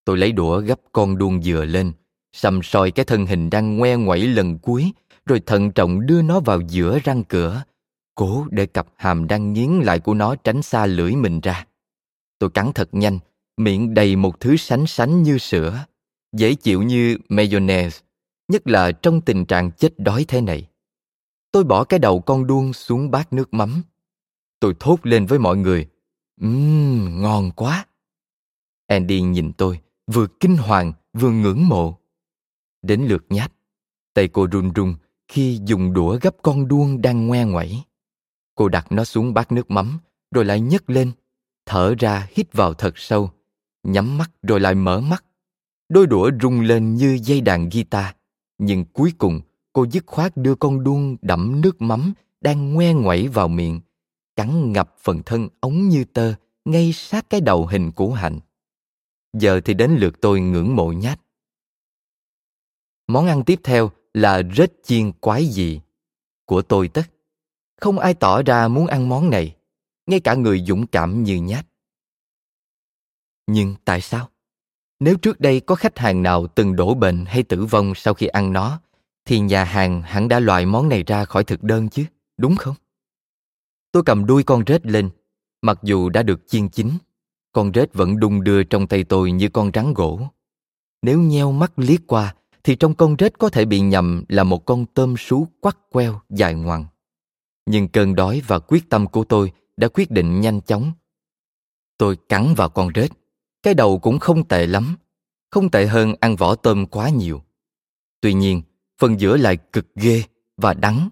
[0.04, 1.92] Tôi lấy đũa gấp con đuông dừa lên,
[2.32, 4.92] sầm soi cái thân hình đang ngoe ngoẩy lần cuối,
[5.26, 7.64] rồi thận trọng đưa nó vào giữa răng cửa,
[8.14, 11.66] cố để cặp hàm đang nghiến lại của nó tránh xa lưỡi mình ra.
[12.38, 13.18] Tôi cắn thật nhanh,
[13.56, 15.84] miệng đầy một thứ sánh sánh như sữa,
[16.36, 18.00] dễ chịu như mayonnaise,
[18.48, 20.68] nhất là trong tình trạng chết đói thế này.
[21.52, 23.82] Tôi bỏ cái đầu con đuông xuống bát nước mắm.
[24.60, 25.88] Tôi thốt lên với mọi người,
[26.40, 27.86] Mmm, ngon quá.
[28.86, 31.98] Andy nhìn tôi, vừa kinh hoàng, vừa ngưỡng mộ.
[32.82, 33.52] Đến lượt nhát,
[34.14, 34.94] tay cô run run
[35.28, 37.82] khi dùng đũa gấp con đuông đang ngoe ngoẩy.
[38.54, 39.98] Cô đặt nó xuống bát nước mắm,
[40.30, 41.12] rồi lại nhấc lên,
[41.66, 43.30] thở ra hít vào thật sâu,
[43.84, 45.24] nhắm mắt rồi lại mở mắt.
[45.88, 48.06] Đôi đũa rung lên như dây đàn guitar,
[48.58, 49.40] nhưng cuối cùng
[49.72, 53.80] cô dứt khoát đưa con đuông đẫm nước mắm đang ngoe ngoẩy vào miệng
[54.36, 58.40] cắn ngập phần thân ống như tơ ngay sát cái đầu hình của hạnh.
[59.32, 61.20] Giờ thì đến lượt tôi ngưỡng mộ nhát.
[63.08, 65.80] Món ăn tiếp theo là rết chiên quái dị
[66.44, 67.02] của tôi tất.
[67.80, 69.56] Không ai tỏ ra muốn ăn món này
[70.06, 71.66] ngay cả người dũng cảm như nhát
[73.46, 74.28] nhưng tại sao
[75.00, 78.26] nếu trước đây có khách hàng nào từng đổ bệnh hay tử vong sau khi
[78.26, 78.80] ăn nó
[79.24, 82.04] thì nhà hàng hẳn đã loại món này ra khỏi thực đơn chứ
[82.36, 82.74] đúng không
[83.94, 85.10] Tôi cầm đuôi con rết lên,
[85.62, 86.90] mặc dù đã được chiên chín,
[87.52, 90.20] con rết vẫn đung đưa trong tay tôi như con rắn gỗ.
[91.02, 94.64] Nếu nheo mắt liếc qua, thì trong con rết có thể bị nhầm là một
[94.66, 96.86] con tôm sú quắt queo dài ngoằng.
[97.66, 100.92] Nhưng cơn đói và quyết tâm của tôi đã quyết định nhanh chóng.
[101.98, 103.10] Tôi cắn vào con rết.
[103.64, 104.96] Cái đầu cũng không tệ lắm,
[105.50, 107.42] không tệ hơn ăn vỏ tôm quá nhiều.
[108.20, 108.62] Tuy nhiên,
[108.98, 110.22] phần giữa lại cực ghê
[110.56, 111.08] và đắng.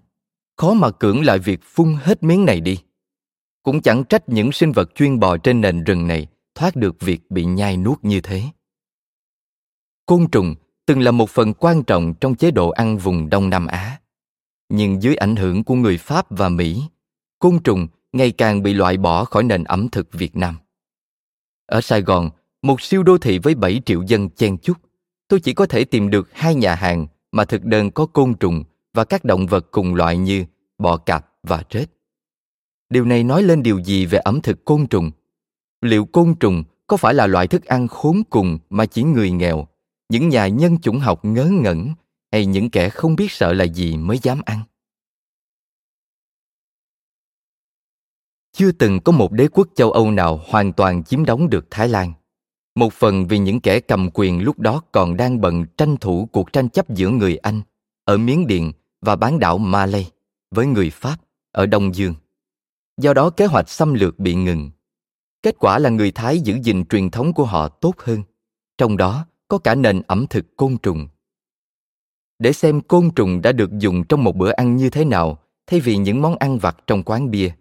[0.57, 2.77] Khó mà cưỡng lại việc phun hết miếng này đi.
[3.63, 7.31] Cũng chẳng trách những sinh vật chuyên bò trên nền rừng này thoát được việc
[7.31, 8.43] bị nhai nuốt như thế.
[10.05, 13.67] Côn trùng từng là một phần quan trọng trong chế độ ăn vùng Đông Nam
[13.67, 13.99] Á.
[14.69, 16.83] Nhưng dưới ảnh hưởng của người Pháp và Mỹ,
[17.39, 20.57] côn trùng ngày càng bị loại bỏ khỏi nền ẩm thực Việt Nam.
[21.65, 22.29] Ở Sài Gòn,
[22.63, 24.77] một siêu đô thị với 7 triệu dân chen chúc,
[25.27, 28.63] tôi chỉ có thể tìm được hai nhà hàng mà thực đơn có côn trùng
[28.93, 30.45] và các động vật cùng loại như
[30.77, 31.89] bọ cạp và rết.
[32.89, 35.11] Điều này nói lên điều gì về ẩm thực côn trùng?
[35.81, 39.67] Liệu côn trùng có phải là loại thức ăn khốn cùng mà chỉ người nghèo,
[40.09, 41.93] những nhà nhân chủng học ngớ ngẩn
[42.31, 44.59] hay những kẻ không biết sợ là gì mới dám ăn?
[48.51, 51.89] Chưa từng có một đế quốc châu Âu nào hoàn toàn chiếm đóng được Thái
[51.89, 52.13] Lan.
[52.75, 56.53] Một phần vì những kẻ cầm quyền lúc đó còn đang bận tranh thủ cuộc
[56.53, 57.61] tranh chấp giữa người Anh
[58.05, 60.11] ở Miến Điện và bán đảo Malay
[60.51, 61.17] với người Pháp
[61.51, 62.15] ở Đông Dương.
[62.97, 64.71] Do đó kế hoạch xâm lược bị ngừng.
[65.43, 68.23] Kết quả là người Thái giữ gìn truyền thống của họ tốt hơn,
[68.77, 71.07] trong đó có cả nền ẩm thực côn trùng.
[72.39, 75.79] Để xem côn trùng đã được dùng trong một bữa ăn như thế nào thay
[75.79, 77.51] vì những món ăn vặt trong quán bia,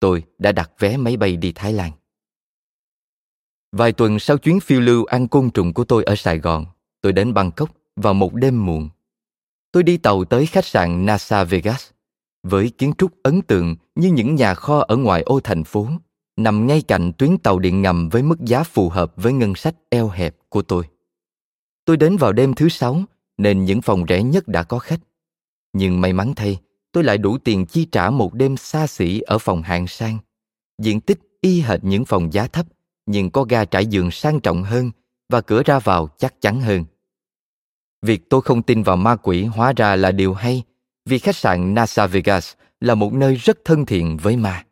[0.00, 1.92] tôi đã đặt vé máy bay đi Thái Lan.
[3.76, 6.66] Vài tuần sau chuyến phiêu lưu ăn côn trùng của tôi ở Sài Gòn,
[7.00, 8.88] tôi đến Bangkok vào một đêm muộn.
[9.72, 11.90] Tôi đi tàu tới khách sạn Nasa Vegas
[12.42, 15.88] với kiến trúc ấn tượng như những nhà kho ở ngoài ô thành phố,
[16.36, 19.74] nằm ngay cạnh tuyến tàu điện ngầm với mức giá phù hợp với ngân sách
[19.88, 20.84] eo hẹp của tôi.
[21.84, 23.02] Tôi đến vào đêm thứ sáu
[23.38, 25.00] nên những phòng rẻ nhất đã có khách.
[25.72, 26.60] Nhưng may mắn thay,
[26.92, 30.18] tôi lại đủ tiền chi trả một đêm xa xỉ ở phòng hạng sang.
[30.82, 32.66] Diện tích y hệt những phòng giá thấp,
[33.06, 34.90] nhưng có ga trải giường sang trọng hơn
[35.28, 36.84] và cửa ra vào chắc chắn hơn.
[38.02, 40.62] Việc tôi không tin vào ma quỷ hóa ra là điều hay
[41.04, 44.64] vì khách sạn Nasa Vegas là một nơi rất thân thiện với ma.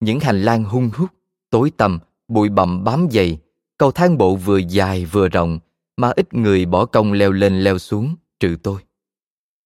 [0.00, 1.10] Những hành lang hung hút,
[1.50, 1.98] tối tăm,
[2.28, 3.38] bụi bặm bám dày,
[3.78, 5.58] cầu thang bộ vừa dài vừa rộng
[5.96, 8.80] mà ít người bỏ công leo lên leo xuống trừ tôi.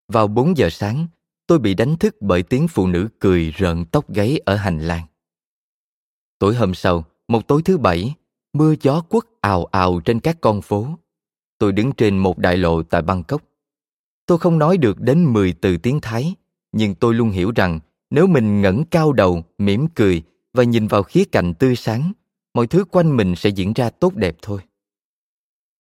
[0.09, 1.07] Vào 4 giờ sáng,
[1.47, 5.07] tôi bị đánh thức bởi tiếng phụ nữ cười rợn tóc gáy ở hành lang.
[6.39, 8.15] Tối hôm sau, một tối thứ bảy,
[8.53, 10.89] mưa gió quất ào ào trên các con phố.
[11.59, 13.43] Tôi đứng trên một đại lộ tại Bangkok.
[14.27, 16.35] Tôi không nói được đến 10 từ tiếng Thái,
[16.73, 21.03] nhưng tôi luôn hiểu rằng nếu mình ngẩng cao đầu, mỉm cười và nhìn vào
[21.03, 22.12] khía cạnh tươi sáng,
[22.55, 24.61] mọi thứ quanh mình sẽ diễn ra tốt đẹp thôi.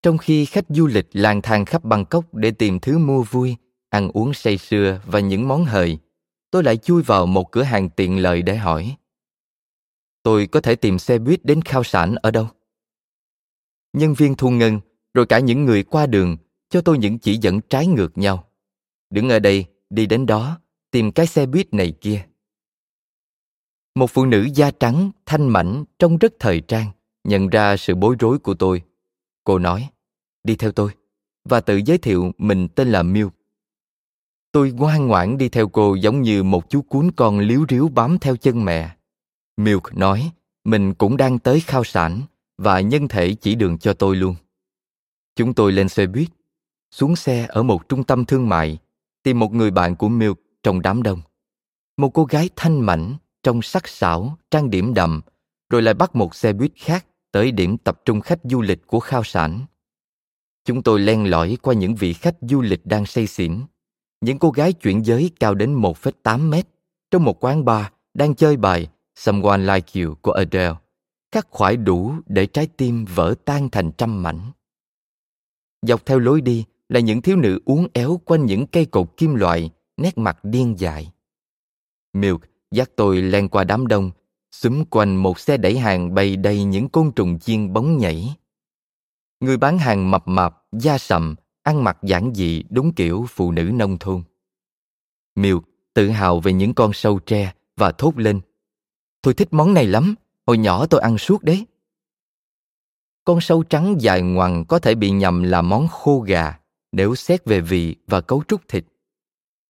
[0.02, 3.56] Trong khi khách du lịch lang thang khắp Bangkok để tìm thứ mua vui,
[3.88, 5.98] ăn uống say sưa và những món hời,
[6.50, 8.96] tôi lại chui vào một cửa hàng tiện lợi để hỏi.
[10.26, 12.48] Tôi có thể tìm xe buýt đến khao sản ở đâu?
[13.92, 14.80] Nhân viên thu ngân,
[15.14, 16.36] rồi cả những người qua đường
[16.70, 18.48] cho tôi những chỉ dẫn trái ngược nhau.
[19.10, 20.60] Đứng ở đây, đi đến đó,
[20.90, 22.26] tìm cái xe buýt này kia.
[23.94, 26.90] Một phụ nữ da trắng, thanh mảnh, trông rất thời trang,
[27.24, 28.82] nhận ra sự bối rối của tôi.
[29.44, 29.88] Cô nói,
[30.44, 30.90] đi theo tôi,
[31.44, 33.30] và tự giới thiệu mình tên là Miu
[34.52, 38.18] Tôi ngoan ngoãn đi theo cô giống như một chú cuốn con liếu riếu bám
[38.18, 38.96] theo chân mẹ.
[39.56, 40.30] Milk nói,
[40.64, 42.22] mình cũng đang tới khao sản
[42.58, 44.34] và nhân thể chỉ đường cho tôi luôn.
[45.36, 46.28] Chúng tôi lên xe buýt,
[46.90, 48.78] xuống xe ở một trung tâm thương mại,
[49.22, 51.20] tìm một người bạn của Milk trong đám đông.
[51.96, 55.20] Một cô gái thanh mảnh, trong sắc sảo, trang điểm đậm,
[55.70, 59.00] rồi lại bắt một xe buýt khác tới điểm tập trung khách du lịch của
[59.00, 59.66] khao sản.
[60.64, 63.60] Chúng tôi len lỏi qua những vị khách du lịch đang say xỉn.
[64.20, 66.66] Những cô gái chuyển giới cao đến 1,8 mét
[67.10, 70.74] trong một quán bar đang chơi bài Someone Like You của Adele,
[71.32, 74.52] khắc khoải đủ để trái tim vỡ tan thành trăm mảnh.
[75.82, 79.34] Dọc theo lối đi là những thiếu nữ uốn éo quanh những cây cột kim
[79.34, 81.12] loại, nét mặt điên dại.
[82.12, 84.10] Milk dắt tôi len qua đám đông,
[84.52, 88.36] xúm quanh một xe đẩy hàng bày đầy những côn trùng chiên bóng nhảy.
[89.40, 93.62] Người bán hàng mập mạp, da sầm, ăn mặc giản dị đúng kiểu phụ nữ
[93.62, 94.22] nông thôn.
[95.34, 98.40] Milk tự hào về những con sâu tre và thốt lên.
[99.26, 100.14] Tôi thích món này lắm,
[100.46, 101.66] hồi nhỏ tôi ăn suốt đấy.
[103.24, 106.58] Con sâu trắng dài ngoằng có thể bị nhầm là món khô gà
[106.92, 108.84] nếu xét về vị và cấu trúc thịt.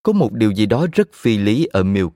[0.03, 2.13] Có một điều gì đó rất phi lý ở Milk.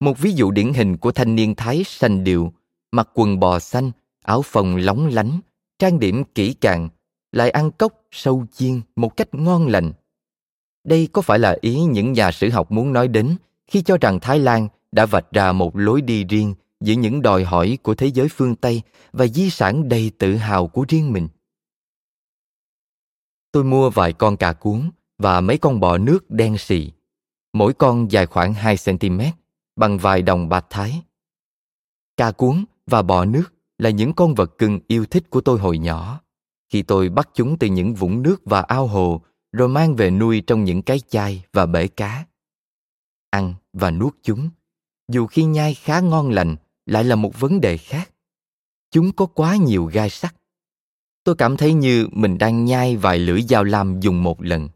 [0.00, 2.52] Một ví dụ điển hình của thanh niên Thái sanh điệu,
[2.92, 3.90] mặc quần bò xanh,
[4.22, 5.40] áo phồng lóng lánh,
[5.78, 6.88] trang điểm kỹ càng,
[7.32, 9.92] lại ăn cốc sâu chiên một cách ngon lành.
[10.84, 14.20] Đây có phải là ý những nhà sử học muốn nói đến khi cho rằng
[14.20, 18.06] Thái Lan đã vạch ra một lối đi riêng giữa những đòi hỏi của thế
[18.06, 21.28] giới phương Tây và di sản đầy tự hào của riêng mình.
[23.52, 26.92] Tôi mua vài con cà cuốn và mấy con bọ nước đen xì.
[27.52, 29.20] Mỗi con dài khoảng 2 cm,
[29.76, 31.02] bằng vài đồng bạc thái.
[32.16, 35.78] Cà cuốn và bọ nước là những con vật cưng yêu thích của tôi hồi
[35.78, 36.20] nhỏ.
[36.68, 40.42] Khi tôi bắt chúng từ những vũng nước và ao hồ, rồi mang về nuôi
[40.46, 42.26] trong những cái chai và bể cá.
[43.30, 44.50] Ăn và nuốt chúng,
[45.08, 48.10] dù khi nhai khá ngon lành, lại là một vấn đề khác.
[48.90, 50.34] Chúng có quá nhiều gai sắc.
[51.24, 54.68] Tôi cảm thấy như mình đang nhai vài lưỡi dao lam dùng một lần.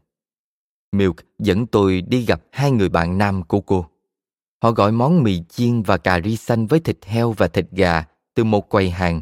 [0.91, 3.85] Milk dẫn tôi đi gặp hai người bạn nam của cô.
[4.63, 8.05] Họ gọi món mì chiên và cà ri xanh với thịt heo và thịt gà
[8.33, 9.21] từ một quầy hàng.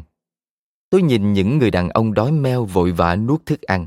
[0.90, 3.86] Tôi nhìn những người đàn ông đói meo vội vã nuốt thức ăn.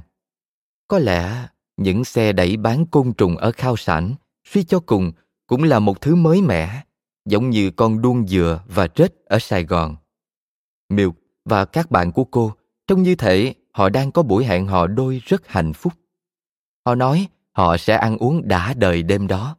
[0.88, 5.12] Có lẽ những xe đẩy bán côn trùng ở khao sản suy cho cùng
[5.48, 6.84] cũng là một thứ mới mẻ,
[7.26, 9.96] giống như con đuông dừa và rết ở Sài Gòn.
[10.90, 12.54] Milk và các bạn của cô
[12.88, 15.94] trông như thể họ đang có buổi hẹn hò đôi rất hạnh phúc.
[16.86, 19.58] Họ nói họ sẽ ăn uống đã đời đêm đó.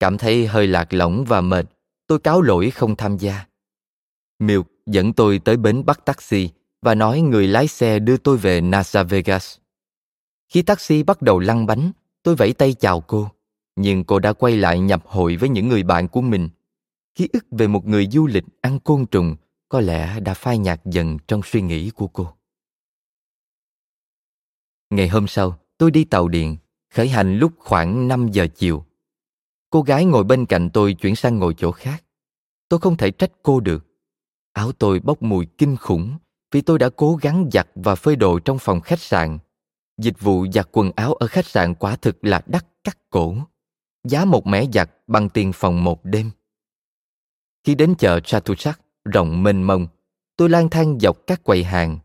[0.00, 1.66] Cảm thấy hơi lạc lõng và mệt,
[2.06, 3.46] tôi cáo lỗi không tham gia.
[4.38, 6.50] Milk dẫn tôi tới bến bắt taxi
[6.82, 9.56] và nói người lái xe đưa tôi về Nasa Vegas.
[10.48, 13.28] Khi taxi bắt đầu lăn bánh, tôi vẫy tay chào cô,
[13.76, 16.48] nhưng cô đã quay lại nhập hội với những người bạn của mình.
[17.14, 19.36] Ký ức về một người du lịch ăn côn trùng
[19.68, 22.32] có lẽ đã phai nhạt dần trong suy nghĩ của cô.
[24.90, 26.56] Ngày hôm sau, tôi đi tàu điện,
[26.94, 28.84] khởi hành lúc khoảng 5 giờ chiều.
[29.70, 32.04] Cô gái ngồi bên cạnh tôi chuyển sang ngồi chỗ khác.
[32.68, 33.86] Tôi không thể trách cô được.
[34.52, 36.18] Áo tôi bốc mùi kinh khủng
[36.50, 39.38] vì tôi đã cố gắng giặt và phơi đồ trong phòng khách sạn.
[39.98, 43.36] Dịch vụ giặt quần áo ở khách sạn quả thực là đắt cắt cổ.
[44.04, 46.30] Giá một mẻ giặt bằng tiền phòng một đêm.
[47.64, 49.86] Khi đến chợ Chatuchak, rộng mênh mông,
[50.36, 51.98] tôi lang thang dọc các quầy hàng.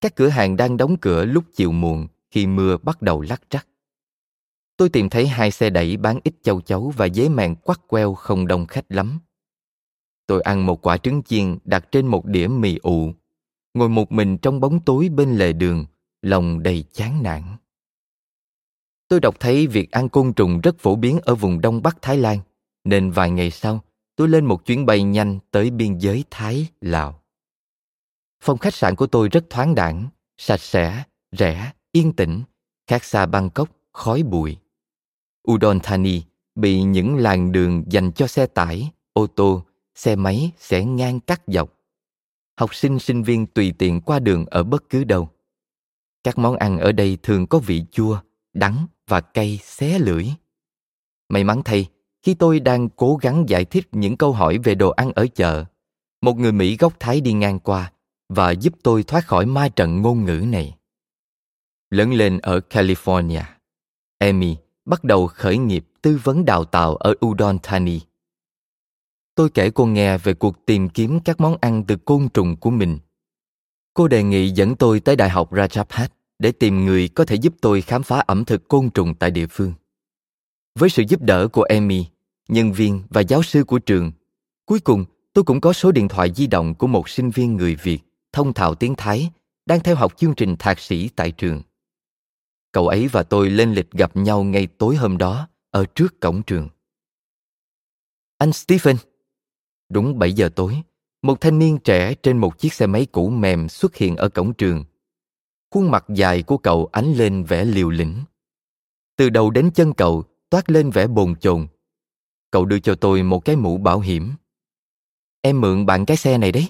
[0.00, 3.66] Các cửa hàng đang đóng cửa lúc chiều muộn khi mưa bắt đầu lắc rắc.
[4.76, 8.14] Tôi tìm thấy hai xe đẩy bán ít châu chấu và dế mèn quắt queo
[8.14, 9.18] không đông khách lắm.
[10.26, 13.12] Tôi ăn một quả trứng chiên đặt trên một đĩa mì ụ,
[13.74, 15.86] ngồi một mình trong bóng tối bên lề đường,
[16.22, 17.42] lòng đầy chán nản.
[19.08, 22.18] Tôi đọc thấy việc ăn côn trùng rất phổ biến ở vùng Đông Bắc Thái
[22.18, 22.38] Lan,
[22.84, 23.80] nên vài ngày sau,
[24.18, 27.22] tôi lên một chuyến bay nhanh tới biên giới Thái, Lào.
[28.42, 31.02] Phòng khách sạn của tôi rất thoáng đẳng, sạch sẽ,
[31.32, 32.42] rẻ, yên tĩnh,
[32.86, 34.56] khác xa Bangkok, khói bụi.
[35.50, 36.22] Udon Thani
[36.54, 41.42] bị những làn đường dành cho xe tải, ô tô, xe máy sẽ ngang cắt
[41.46, 41.72] dọc.
[42.56, 45.28] Học sinh sinh viên tùy tiện qua đường ở bất cứ đâu.
[46.24, 48.20] Các món ăn ở đây thường có vị chua,
[48.52, 50.26] đắng và cay xé lưỡi.
[51.28, 51.88] May mắn thay,
[52.28, 55.64] khi tôi đang cố gắng giải thích những câu hỏi về đồ ăn ở chợ,
[56.22, 57.92] một người Mỹ gốc Thái đi ngang qua
[58.28, 60.76] và giúp tôi thoát khỏi ma trận ngôn ngữ này.
[61.90, 63.42] Lớn lên ở California,
[64.18, 68.00] Emmy bắt đầu khởi nghiệp tư vấn đào tạo ở Udon Thani.
[69.34, 72.70] Tôi kể cô nghe về cuộc tìm kiếm các món ăn từ côn trùng của
[72.70, 72.98] mình.
[73.94, 77.54] Cô đề nghị dẫn tôi tới Đại học Rajabhat để tìm người có thể giúp
[77.60, 79.72] tôi khám phá ẩm thực côn trùng tại địa phương.
[80.78, 82.04] Với sự giúp đỡ của Emmy,
[82.48, 84.12] nhân viên và giáo sư của trường,
[84.66, 87.74] cuối cùng tôi cũng có số điện thoại di động của một sinh viên người
[87.74, 88.00] Việt
[88.32, 89.30] thông thạo tiếng Thái
[89.66, 91.62] đang theo học chương trình thạc sĩ tại trường.
[92.72, 96.42] Cậu ấy và tôi lên lịch gặp nhau ngay tối hôm đó ở trước cổng
[96.42, 96.68] trường.
[98.38, 98.96] Anh Stephen.
[99.88, 100.82] Đúng 7 giờ tối,
[101.22, 104.54] một thanh niên trẻ trên một chiếc xe máy cũ mềm xuất hiện ở cổng
[104.54, 104.84] trường.
[105.70, 108.24] Khuôn mặt dài của cậu ánh lên vẻ liều lĩnh.
[109.16, 111.66] Từ đầu đến chân cậu toát lên vẻ bồn chồn.
[112.50, 114.32] Cậu đưa cho tôi một cái mũ bảo hiểm.
[115.40, 116.68] Em mượn bạn cái xe này đấy.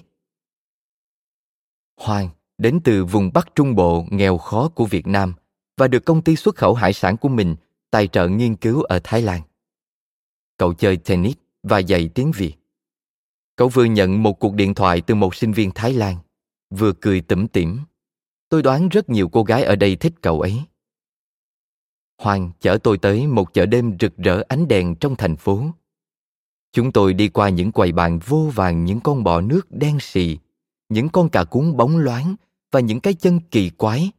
[1.97, 5.33] Hoàng đến từ vùng Bắc Trung Bộ nghèo khó của Việt Nam
[5.77, 7.55] và được công ty xuất khẩu hải sản của mình
[7.91, 9.41] tài trợ nghiên cứu ở Thái Lan.
[10.57, 12.53] Cậu chơi tennis và dạy tiếng Việt.
[13.55, 16.15] Cậu vừa nhận một cuộc điện thoại từ một sinh viên Thái Lan,
[16.69, 17.79] vừa cười tủm tỉm.
[18.49, 20.61] Tôi đoán rất nhiều cô gái ở đây thích cậu ấy.
[22.19, 25.65] Hoàng chở tôi tới một chợ đêm rực rỡ ánh đèn trong thành phố.
[26.71, 30.37] Chúng tôi đi qua những quầy bàn vô vàng những con bò nước đen xì,
[30.89, 32.35] những con cà cuốn bóng loáng
[32.71, 34.11] và những cái chân kỳ quái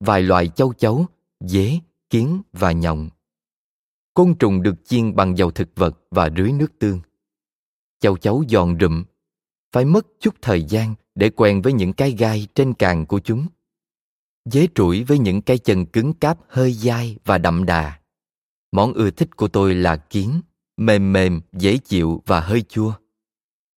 [0.00, 1.06] vài loại châu chấu,
[1.40, 1.78] dế,
[2.10, 3.08] kiến và nhộng.
[4.14, 7.00] Côn trùng được chiên bằng dầu thực vật và rưới nước tương.
[8.00, 9.04] Châu chấu giòn rụm,
[9.72, 13.46] phải mất chút thời gian để quen với những cái gai trên càng của chúng.
[14.44, 17.98] Dế trũi với những cái chân cứng cáp hơi dai và đậm đà.
[18.72, 20.40] Món ưa thích của tôi là kiến,
[20.76, 22.92] mềm mềm, dễ chịu và hơi chua.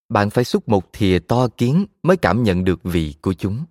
[0.10, 3.66] Bạn phải xúc một thìa to kiến mới cảm nhận được vị của chúng.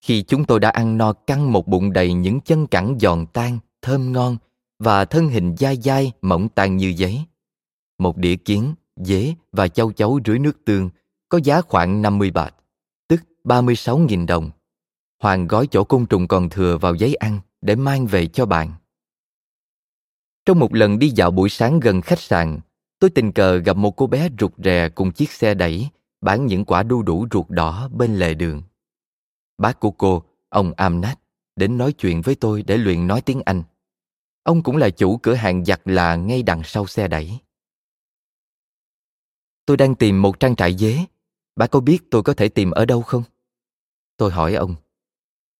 [0.00, 3.58] Khi chúng tôi đã ăn no căng một bụng đầy những chân cẳng giòn tan
[3.82, 4.36] thơm ngon
[4.78, 7.24] và thân hình dai dai mỏng tan như giấy.
[7.98, 10.90] Một đĩa kiến, dế và châu chấu rưới nước tương
[11.28, 12.54] có giá khoảng 50 bạc,
[13.08, 14.50] tức 36.000 đồng.
[15.20, 18.72] Hoàng gói chỗ côn trùng còn thừa vào giấy ăn để mang về cho bạn.
[20.44, 22.60] Trong một lần đi dạo buổi sáng gần khách sạn,
[22.98, 25.88] tôi tình cờ gặp một cô bé rụt rè cùng chiếc xe đẩy
[26.20, 28.62] bán những quả đu đủ ruột đỏ bên lề đường.
[29.58, 31.18] Bác của cô, ông Amnat,
[31.56, 33.62] đến nói chuyện với tôi để luyện nói tiếng Anh.
[34.42, 37.38] Ông cũng là chủ cửa hàng giặt là ngay đằng sau xe đẩy.
[39.66, 40.98] Tôi đang tìm một trang trại dế.
[41.56, 43.22] Bác có biết tôi có thể tìm ở đâu không?
[44.16, 44.74] Tôi hỏi ông.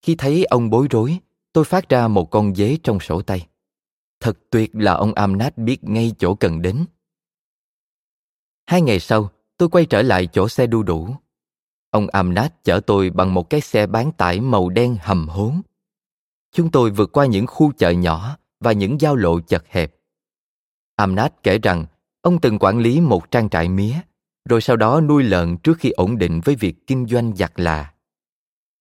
[0.03, 1.19] Khi thấy ông bối rối,
[1.53, 3.47] tôi phát ra một con dế trong sổ tay.
[4.21, 6.85] Thật tuyệt là ông Amnat biết ngay chỗ cần đến.
[8.67, 11.15] Hai ngày sau, tôi quay trở lại chỗ xe đu đủ.
[11.91, 15.63] Ông Amnat chở tôi bằng một cái xe bán tải màu đen hầm hốn.
[16.53, 19.95] Chúng tôi vượt qua những khu chợ nhỏ và những giao lộ chật hẹp.
[20.97, 21.87] Amnat kể rằng
[22.21, 23.95] ông từng quản lý một trang trại mía,
[24.49, 27.93] rồi sau đó nuôi lợn trước khi ổn định với việc kinh doanh giặt là.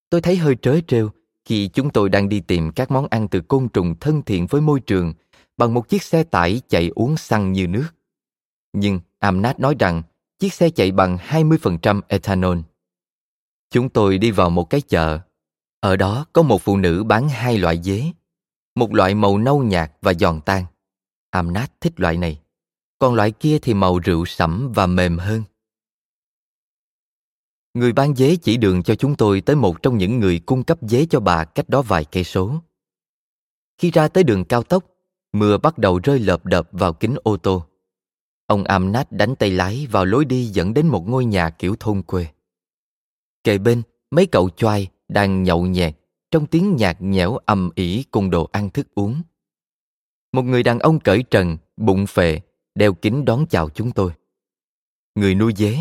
[0.10, 1.10] Tôi thấy hơi trớ trêu
[1.46, 4.62] khi chúng tôi đang đi tìm các món ăn từ côn trùng thân thiện với
[4.62, 5.14] môi trường
[5.58, 7.88] bằng một chiếc xe tải chạy uống xăng như nước.
[8.74, 10.02] Nhưng Amnat nói rằng
[10.40, 12.58] chiếc xe chạy bằng 20% ethanol.
[13.70, 15.20] Chúng tôi đi vào một cái chợ.
[15.80, 18.04] Ở đó có một phụ nữ bán hai loại dế.
[18.76, 20.66] Một loại màu nâu nhạt và giòn tan.
[21.30, 22.40] Amnat thích loại này.
[23.00, 25.44] Còn loại kia thì màu rượu sẫm và mềm hơn.
[27.74, 30.78] Người bán vé chỉ đường cho chúng tôi tới một trong những người cung cấp
[30.82, 32.54] vé cho bà cách đó vài cây số.
[33.78, 34.84] Khi ra tới đường cao tốc,
[35.34, 37.66] mưa bắt đầu rơi lợp đợp vào kính ô tô.
[38.46, 42.02] Ông Amnat đánh tay lái vào lối đi dẫn đến một ngôi nhà kiểu thôn
[42.02, 42.28] quê.
[43.44, 45.96] Kề bên, mấy cậu choai đang nhậu nhẹt
[46.32, 49.22] trong tiếng nhạc nhẽo ầm ỉ cùng đồ ăn thức uống.
[50.32, 52.40] Một người đàn ông cởi trần, bụng phệ,
[52.76, 54.12] đeo kính đón chào chúng tôi.
[55.16, 55.78] Người nuôi dế,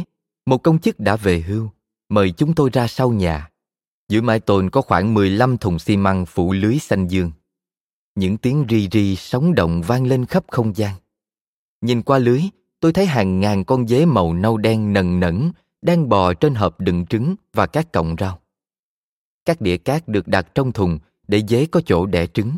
[0.47, 1.71] một công chức đã về hưu,
[2.09, 3.51] mời chúng tôi ra sau nhà.
[4.09, 7.31] Giữa mái tôn có khoảng 15 thùng xi măng phủ lưới xanh dương.
[8.15, 10.95] Những tiếng ri ri sống động vang lên khắp không gian.
[11.81, 12.43] Nhìn qua lưới,
[12.81, 15.53] tôi thấy hàng ngàn con dế màu nâu đen nần nẫn
[15.83, 18.41] đang bò trên hộp đựng trứng và các cọng rau.
[19.45, 20.99] Các đĩa cát được đặt trong thùng
[21.29, 22.57] để dế có chỗ đẻ trứng.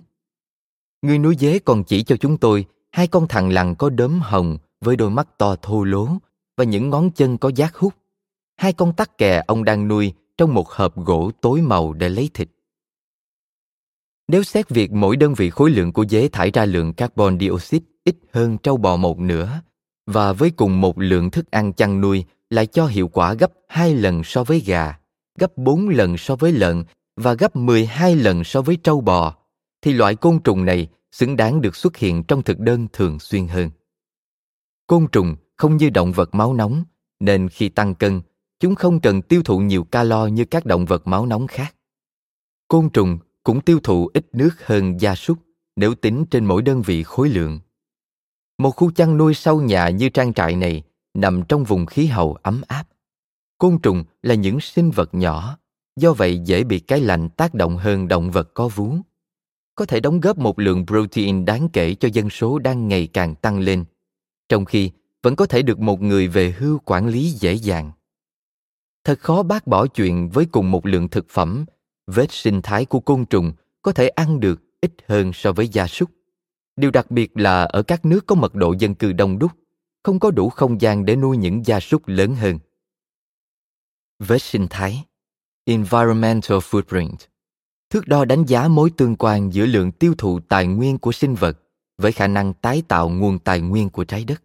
[1.03, 4.59] Người nuôi dế còn chỉ cho chúng tôi hai con thằn lằn có đốm hồng
[4.81, 6.09] với đôi mắt to thô lố
[6.57, 7.95] và những ngón chân có giác hút.
[8.61, 12.31] Hai con tắc kè ông đang nuôi trong một hộp gỗ tối màu để lấy
[12.35, 12.49] thịt.
[14.29, 17.85] Nếu xét việc mỗi đơn vị khối lượng của dế thải ra lượng carbon dioxide
[18.05, 19.61] ít hơn trâu bò một nửa
[20.07, 23.95] và với cùng một lượng thức ăn chăn nuôi lại cho hiệu quả gấp 2
[23.95, 24.99] lần so với gà,
[25.39, 26.85] gấp 4 lần so với lợn
[27.17, 29.37] và gấp 12 lần so với trâu bò,
[29.83, 33.47] thì loại côn trùng này xứng đáng được xuất hiện trong thực đơn thường xuyên
[33.47, 33.71] hơn.
[34.87, 36.85] Côn trùng không như động vật máu nóng,
[37.21, 38.21] nên khi tăng cân,
[38.61, 41.75] chúng không cần tiêu thụ nhiều calo như các động vật máu nóng khác.
[42.69, 45.39] Côn trùng cũng tiêu thụ ít nước hơn gia súc
[45.77, 47.61] nếu tính trên mỗi đơn vị khối lượng.
[48.59, 50.83] Một khu chăn nuôi sau nhà như trang trại này
[51.15, 52.85] nằm trong vùng khí hậu ấm áp.
[53.59, 55.59] Côn trùng là những sinh vật nhỏ,
[55.97, 58.95] do vậy dễ bị cái lạnh tác động hơn động vật có vú.
[59.75, 63.35] Có thể đóng góp một lượng protein đáng kể cho dân số đang ngày càng
[63.35, 63.85] tăng lên,
[64.49, 64.91] trong khi
[65.23, 67.93] vẫn có thể được một người về hưu quản lý dễ dàng.
[69.11, 71.65] Thật khó bác bỏ chuyện với cùng một lượng thực phẩm,
[72.07, 73.53] vết sinh thái của côn trùng
[73.83, 76.11] có thể ăn được ít hơn so với gia súc.
[76.77, 79.53] Điều đặc biệt là ở các nước có mật độ dân cư đông đúc,
[80.03, 82.59] không có đủ không gian để nuôi những gia súc lớn hơn.
[84.19, 85.05] Vết sinh thái
[85.65, 87.17] Environmental Footprint
[87.91, 91.35] Thước đo đánh giá mối tương quan giữa lượng tiêu thụ tài nguyên của sinh
[91.35, 91.59] vật
[91.99, 94.43] với khả năng tái tạo nguồn tài nguyên của trái đất.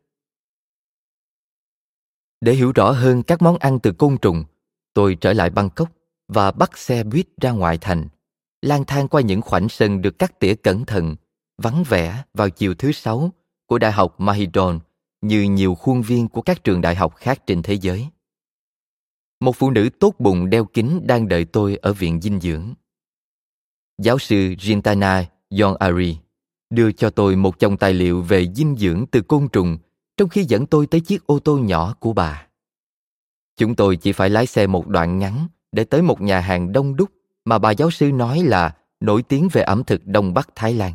[2.42, 4.44] Để hiểu rõ hơn các món ăn từ côn trùng,
[4.96, 5.92] tôi trở lại Bangkok
[6.28, 8.08] và bắt xe buýt ra ngoại thành,
[8.62, 11.16] lang thang qua những khoảnh sân được cắt tỉa cẩn thận,
[11.58, 13.32] vắng vẻ vào chiều thứ sáu
[13.66, 14.76] của Đại học Mahidol
[15.22, 18.08] như nhiều khuôn viên của các trường đại học khác trên thế giới.
[19.40, 22.74] Một phụ nữ tốt bụng đeo kính đang đợi tôi ở viện dinh dưỡng.
[23.98, 25.26] Giáo sư Rintana
[25.62, 26.18] Yonari
[26.70, 29.78] đưa cho tôi một chồng tài liệu về dinh dưỡng từ côn trùng
[30.18, 32.45] trong khi dẫn tôi tới chiếc ô tô nhỏ của bà.
[33.58, 36.96] Chúng tôi chỉ phải lái xe một đoạn ngắn để tới một nhà hàng đông
[36.96, 37.10] đúc
[37.46, 40.94] mà bà giáo sư nói là nổi tiếng về ẩm thực Đông Bắc Thái Lan.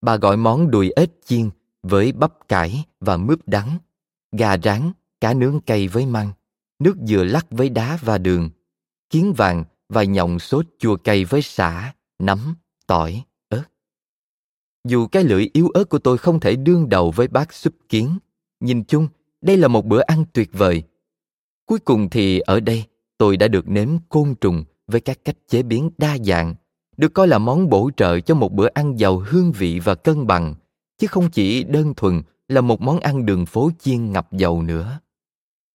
[0.00, 1.50] Bà gọi món đùi ếch chiên
[1.82, 3.78] với bắp cải và mướp đắng,
[4.32, 6.32] gà rán, cá nướng cay với măng,
[6.78, 8.50] nước dừa lắc với đá và đường,
[9.10, 12.54] kiến vàng và nhộng sốt chua cay với sả, nấm,
[12.86, 13.64] tỏi, ớt.
[14.84, 18.18] Dù cái lưỡi yếu ớt của tôi không thể đương đầu với bát súp kiến,
[18.60, 19.08] nhìn chung,
[19.40, 20.82] đây là một bữa ăn tuyệt vời.
[21.68, 22.84] Cuối cùng thì ở đây,
[23.18, 26.54] tôi đã được nếm côn trùng với các cách chế biến đa dạng,
[26.96, 30.26] được coi là món bổ trợ cho một bữa ăn giàu hương vị và cân
[30.26, 30.54] bằng,
[30.98, 35.00] chứ không chỉ đơn thuần là một món ăn đường phố chiên ngập dầu nữa.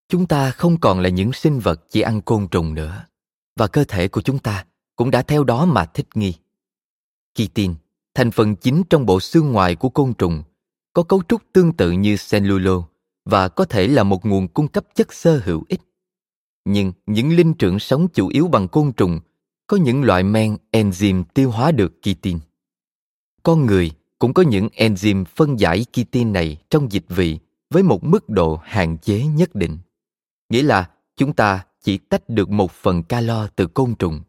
[0.09, 3.05] Chúng ta không còn là những sinh vật chỉ ăn côn trùng nữa,
[3.55, 4.65] và cơ thể của chúng ta
[4.95, 6.33] cũng đã theo đó mà thích nghi.
[7.35, 7.73] Kitin,
[8.13, 10.43] thành phần chính trong bộ xương ngoài của côn trùng,
[10.93, 12.83] có cấu trúc tương tự như cellulo
[13.25, 15.81] và có thể là một nguồn cung cấp chất xơ hữu ích.
[16.65, 19.19] Nhưng những linh trưởng sống chủ yếu bằng côn trùng,
[19.67, 22.39] có những loại men enzyme tiêu hóa được kitin.
[23.43, 28.03] Con người cũng có những enzyme phân giải kitin này trong dịch vị với một
[28.03, 29.77] mức độ hạn chế nhất định.
[30.49, 34.21] Nghĩa là chúng ta chỉ tách được một phần calo từ côn trùng.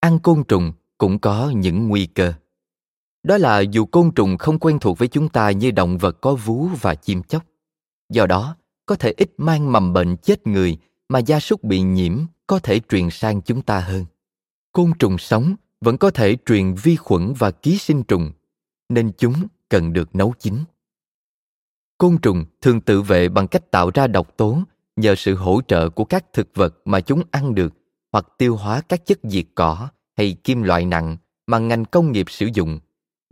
[0.00, 2.32] Ăn côn trùng cũng có những nguy cơ.
[3.24, 6.34] Đó là dù côn trùng không quen thuộc với chúng ta như động vật có
[6.34, 7.44] vú và chim chóc.
[8.10, 8.56] Do đó,
[8.86, 12.80] có thể ít mang mầm bệnh chết người mà gia súc bị nhiễm có thể
[12.88, 14.04] truyền sang chúng ta hơn.
[14.72, 18.32] Côn trùng sống vẫn có thể truyền vi khuẩn và ký sinh trùng,
[18.88, 19.34] nên chúng
[19.68, 20.54] cần được nấu chín.
[21.98, 24.58] Côn trùng thường tự vệ bằng cách tạo ra độc tố
[24.96, 27.72] nhờ sự hỗ trợ của các thực vật mà chúng ăn được
[28.12, 31.16] hoặc tiêu hóa các chất diệt cỏ hay kim loại nặng
[31.46, 32.78] mà ngành công nghiệp sử dụng,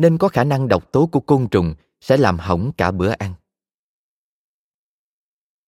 [0.03, 3.35] nên có khả năng độc tố của côn trùng sẽ làm hỏng cả bữa ăn.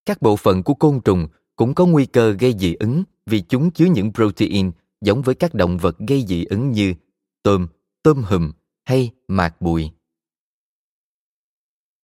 [0.06, 3.70] Các bộ phận của côn trùng cũng có nguy cơ gây dị ứng vì chúng
[3.70, 6.94] chứa những protein giống với các động vật gây dị ứng như
[7.42, 7.66] tôm,
[8.02, 8.52] tôm hùm
[8.84, 9.90] hay mạc bụi.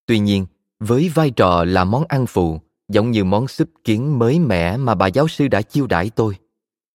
[0.06, 0.46] Tuy nhiên,
[0.80, 4.94] với vai trò là món ăn phụ, giống như món súp kiến mới mẻ mà
[4.94, 6.36] bà giáo sư đã chiêu đãi tôi,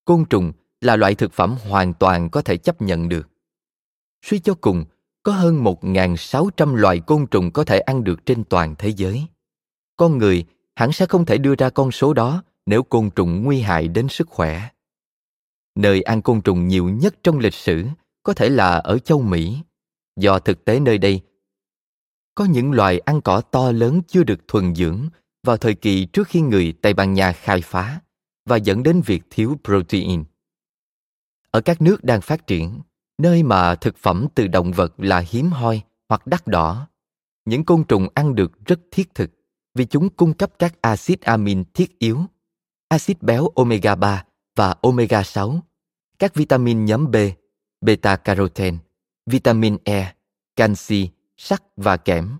[0.05, 3.29] côn trùng là loại thực phẩm hoàn toàn có thể chấp nhận được.
[4.21, 4.85] Suy cho cùng,
[5.25, 9.25] có hơn 1.600 loài côn trùng có thể ăn được trên toàn thế giới.
[9.97, 10.45] Con người
[10.75, 14.07] hẳn sẽ không thể đưa ra con số đó nếu côn trùng nguy hại đến
[14.07, 14.69] sức khỏe.
[15.75, 17.85] Nơi ăn côn trùng nhiều nhất trong lịch sử
[18.23, 19.57] có thể là ở châu Mỹ,
[20.15, 21.21] do thực tế nơi đây
[22.35, 25.09] có những loài ăn cỏ to lớn chưa được thuần dưỡng
[25.43, 28.01] vào thời kỳ trước khi người Tây Ban Nha khai phá
[28.45, 30.23] và dẫn đến việc thiếu protein.
[31.51, 32.81] Ở các nước đang phát triển,
[33.17, 36.87] nơi mà thực phẩm từ động vật là hiếm hoi hoặc đắt đỏ,
[37.45, 39.31] những côn trùng ăn được rất thiết thực
[39.75, 42.19] vì chúng cung cấp các axit amin thiết yếu,
[42.89, 45.59] axit béo omega 3 và omega 6,
[46.19, 47.15] các vitamin nhóm B,
[47.81, 48.77] beta carotene,
[49.25, 50.13] vitamin E,
[50.55, 52.37] canxi, sắt và kẽm.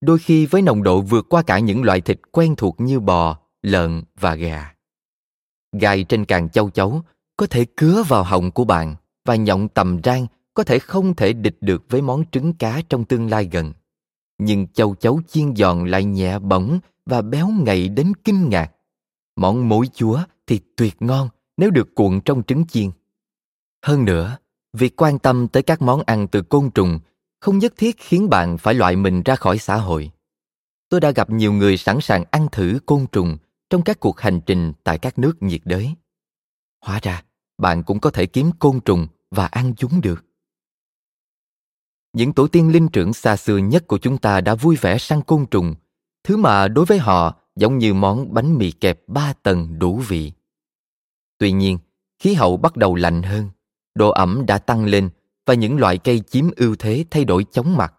[0.00, 3.38] Đôi khi với nồng độ vượt qua cả những loại thịt quen thuộc như bò,
[3.62, 4.74] lợn và gà.
[5.72, 7.02] Gai trên càng châu chấu
[7.36, 8.96] có thể cứa vào họng của bạn
[9.26, 13.04] và nhộng tầm rang có thể không thể địch được với món trứng cá trong
[13.04, 13.72] tương lai gần
[14.38, 18.72] nhưng châu chấu chiên giòn lại nhẹ bỏng và béo ngậy đến kinh ngạc.
[19.36, 22.90] Món mối chúa thì tuyệt ngon nếu được cuộn trong trứng chiên.
[23.82, 24.38] Hơn nữa,
[24.72, 26.98] việc quan tâm tới các món ăn từ côn trùng
[27.40, 30.10] không nhất thiết khiến bạn phải loại mình ra khỏi xã hội.
[30.88, 33.38] Tôi đã gặp nhiều người sẵn sàng ăn thử côn trùng
[33.70, 35.94] trong các cuộc hành trình tại các nước nhiệt đới.
[36.80, 37.22] Hóa ra,
[37.58, 39.06] bạn cũng có thể kiếm côn trùng
[39.36, 40.26] và ăn chúng được
[42.16, 45.22] những tổ tiên linh trưởng xa xưa nhất của chúng ta đã vui vẻ săn
[45.22, 45.74] côn trùng,
[46.24, 50.32] thứ mà đối với họ giống như món bánh mì kẹp ba tầng đủ vị.
[51.38, 51.78] Tuy nhiên,
[52.18, 53.50] khí hậu bắt đầu lạnh hơn,
[53.94, 55.10] độ ẩm đã tăng lên
[55.46, 57.94] và những loại cây chiếm ưu thế thay đổi chóng mặt.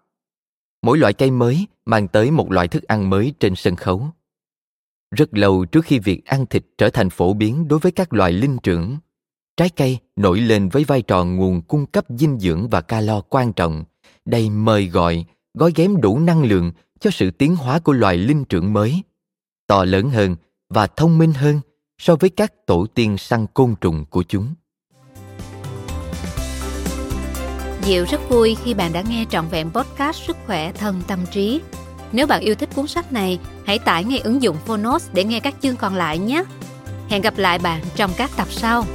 [0.81, 4.07] Mỗi loại cây mới mang tới một loại thức ăn mới trên sân khấu.
[5.11, 8.33] Rất lâu trước khi việc ăn thịt trở thành phổ biến đối với các loài
[8.33, 8.97] linh trưởng,
[9.57, 13.53] trái cây nổi lên với vai trò nguồn cung cấp dinh dưỡng và calo quan
[13.53, 13.83] trọng
[14.25, 18.45] đầy mời gọi, gói ghém đủ năng lượng cho sự tiến hóa của loài linh
[18.45, 19.01] trưởng mới,
[19.67, 20.35] to lớn hơn
[20.69, 21.59] và thông minh hơn
[21.97, 24.53] so với các tổ tiên săn côn trùng của chúng.
[27.81, 31.61] Diệu rất vui khi bạn đã nghe trọn vẹn podcast Sức khỏe thân tâm trí.
[32.11, 35.39] Nếu bạn yêu thích cuốn sách này, hãy tải ngay ứng dụng Phonos để nghe
[35.39, 36.43] các chương còn lại nhé.
[37.09, 38.85] Hẹn gặp lại bạn trong các tập sau.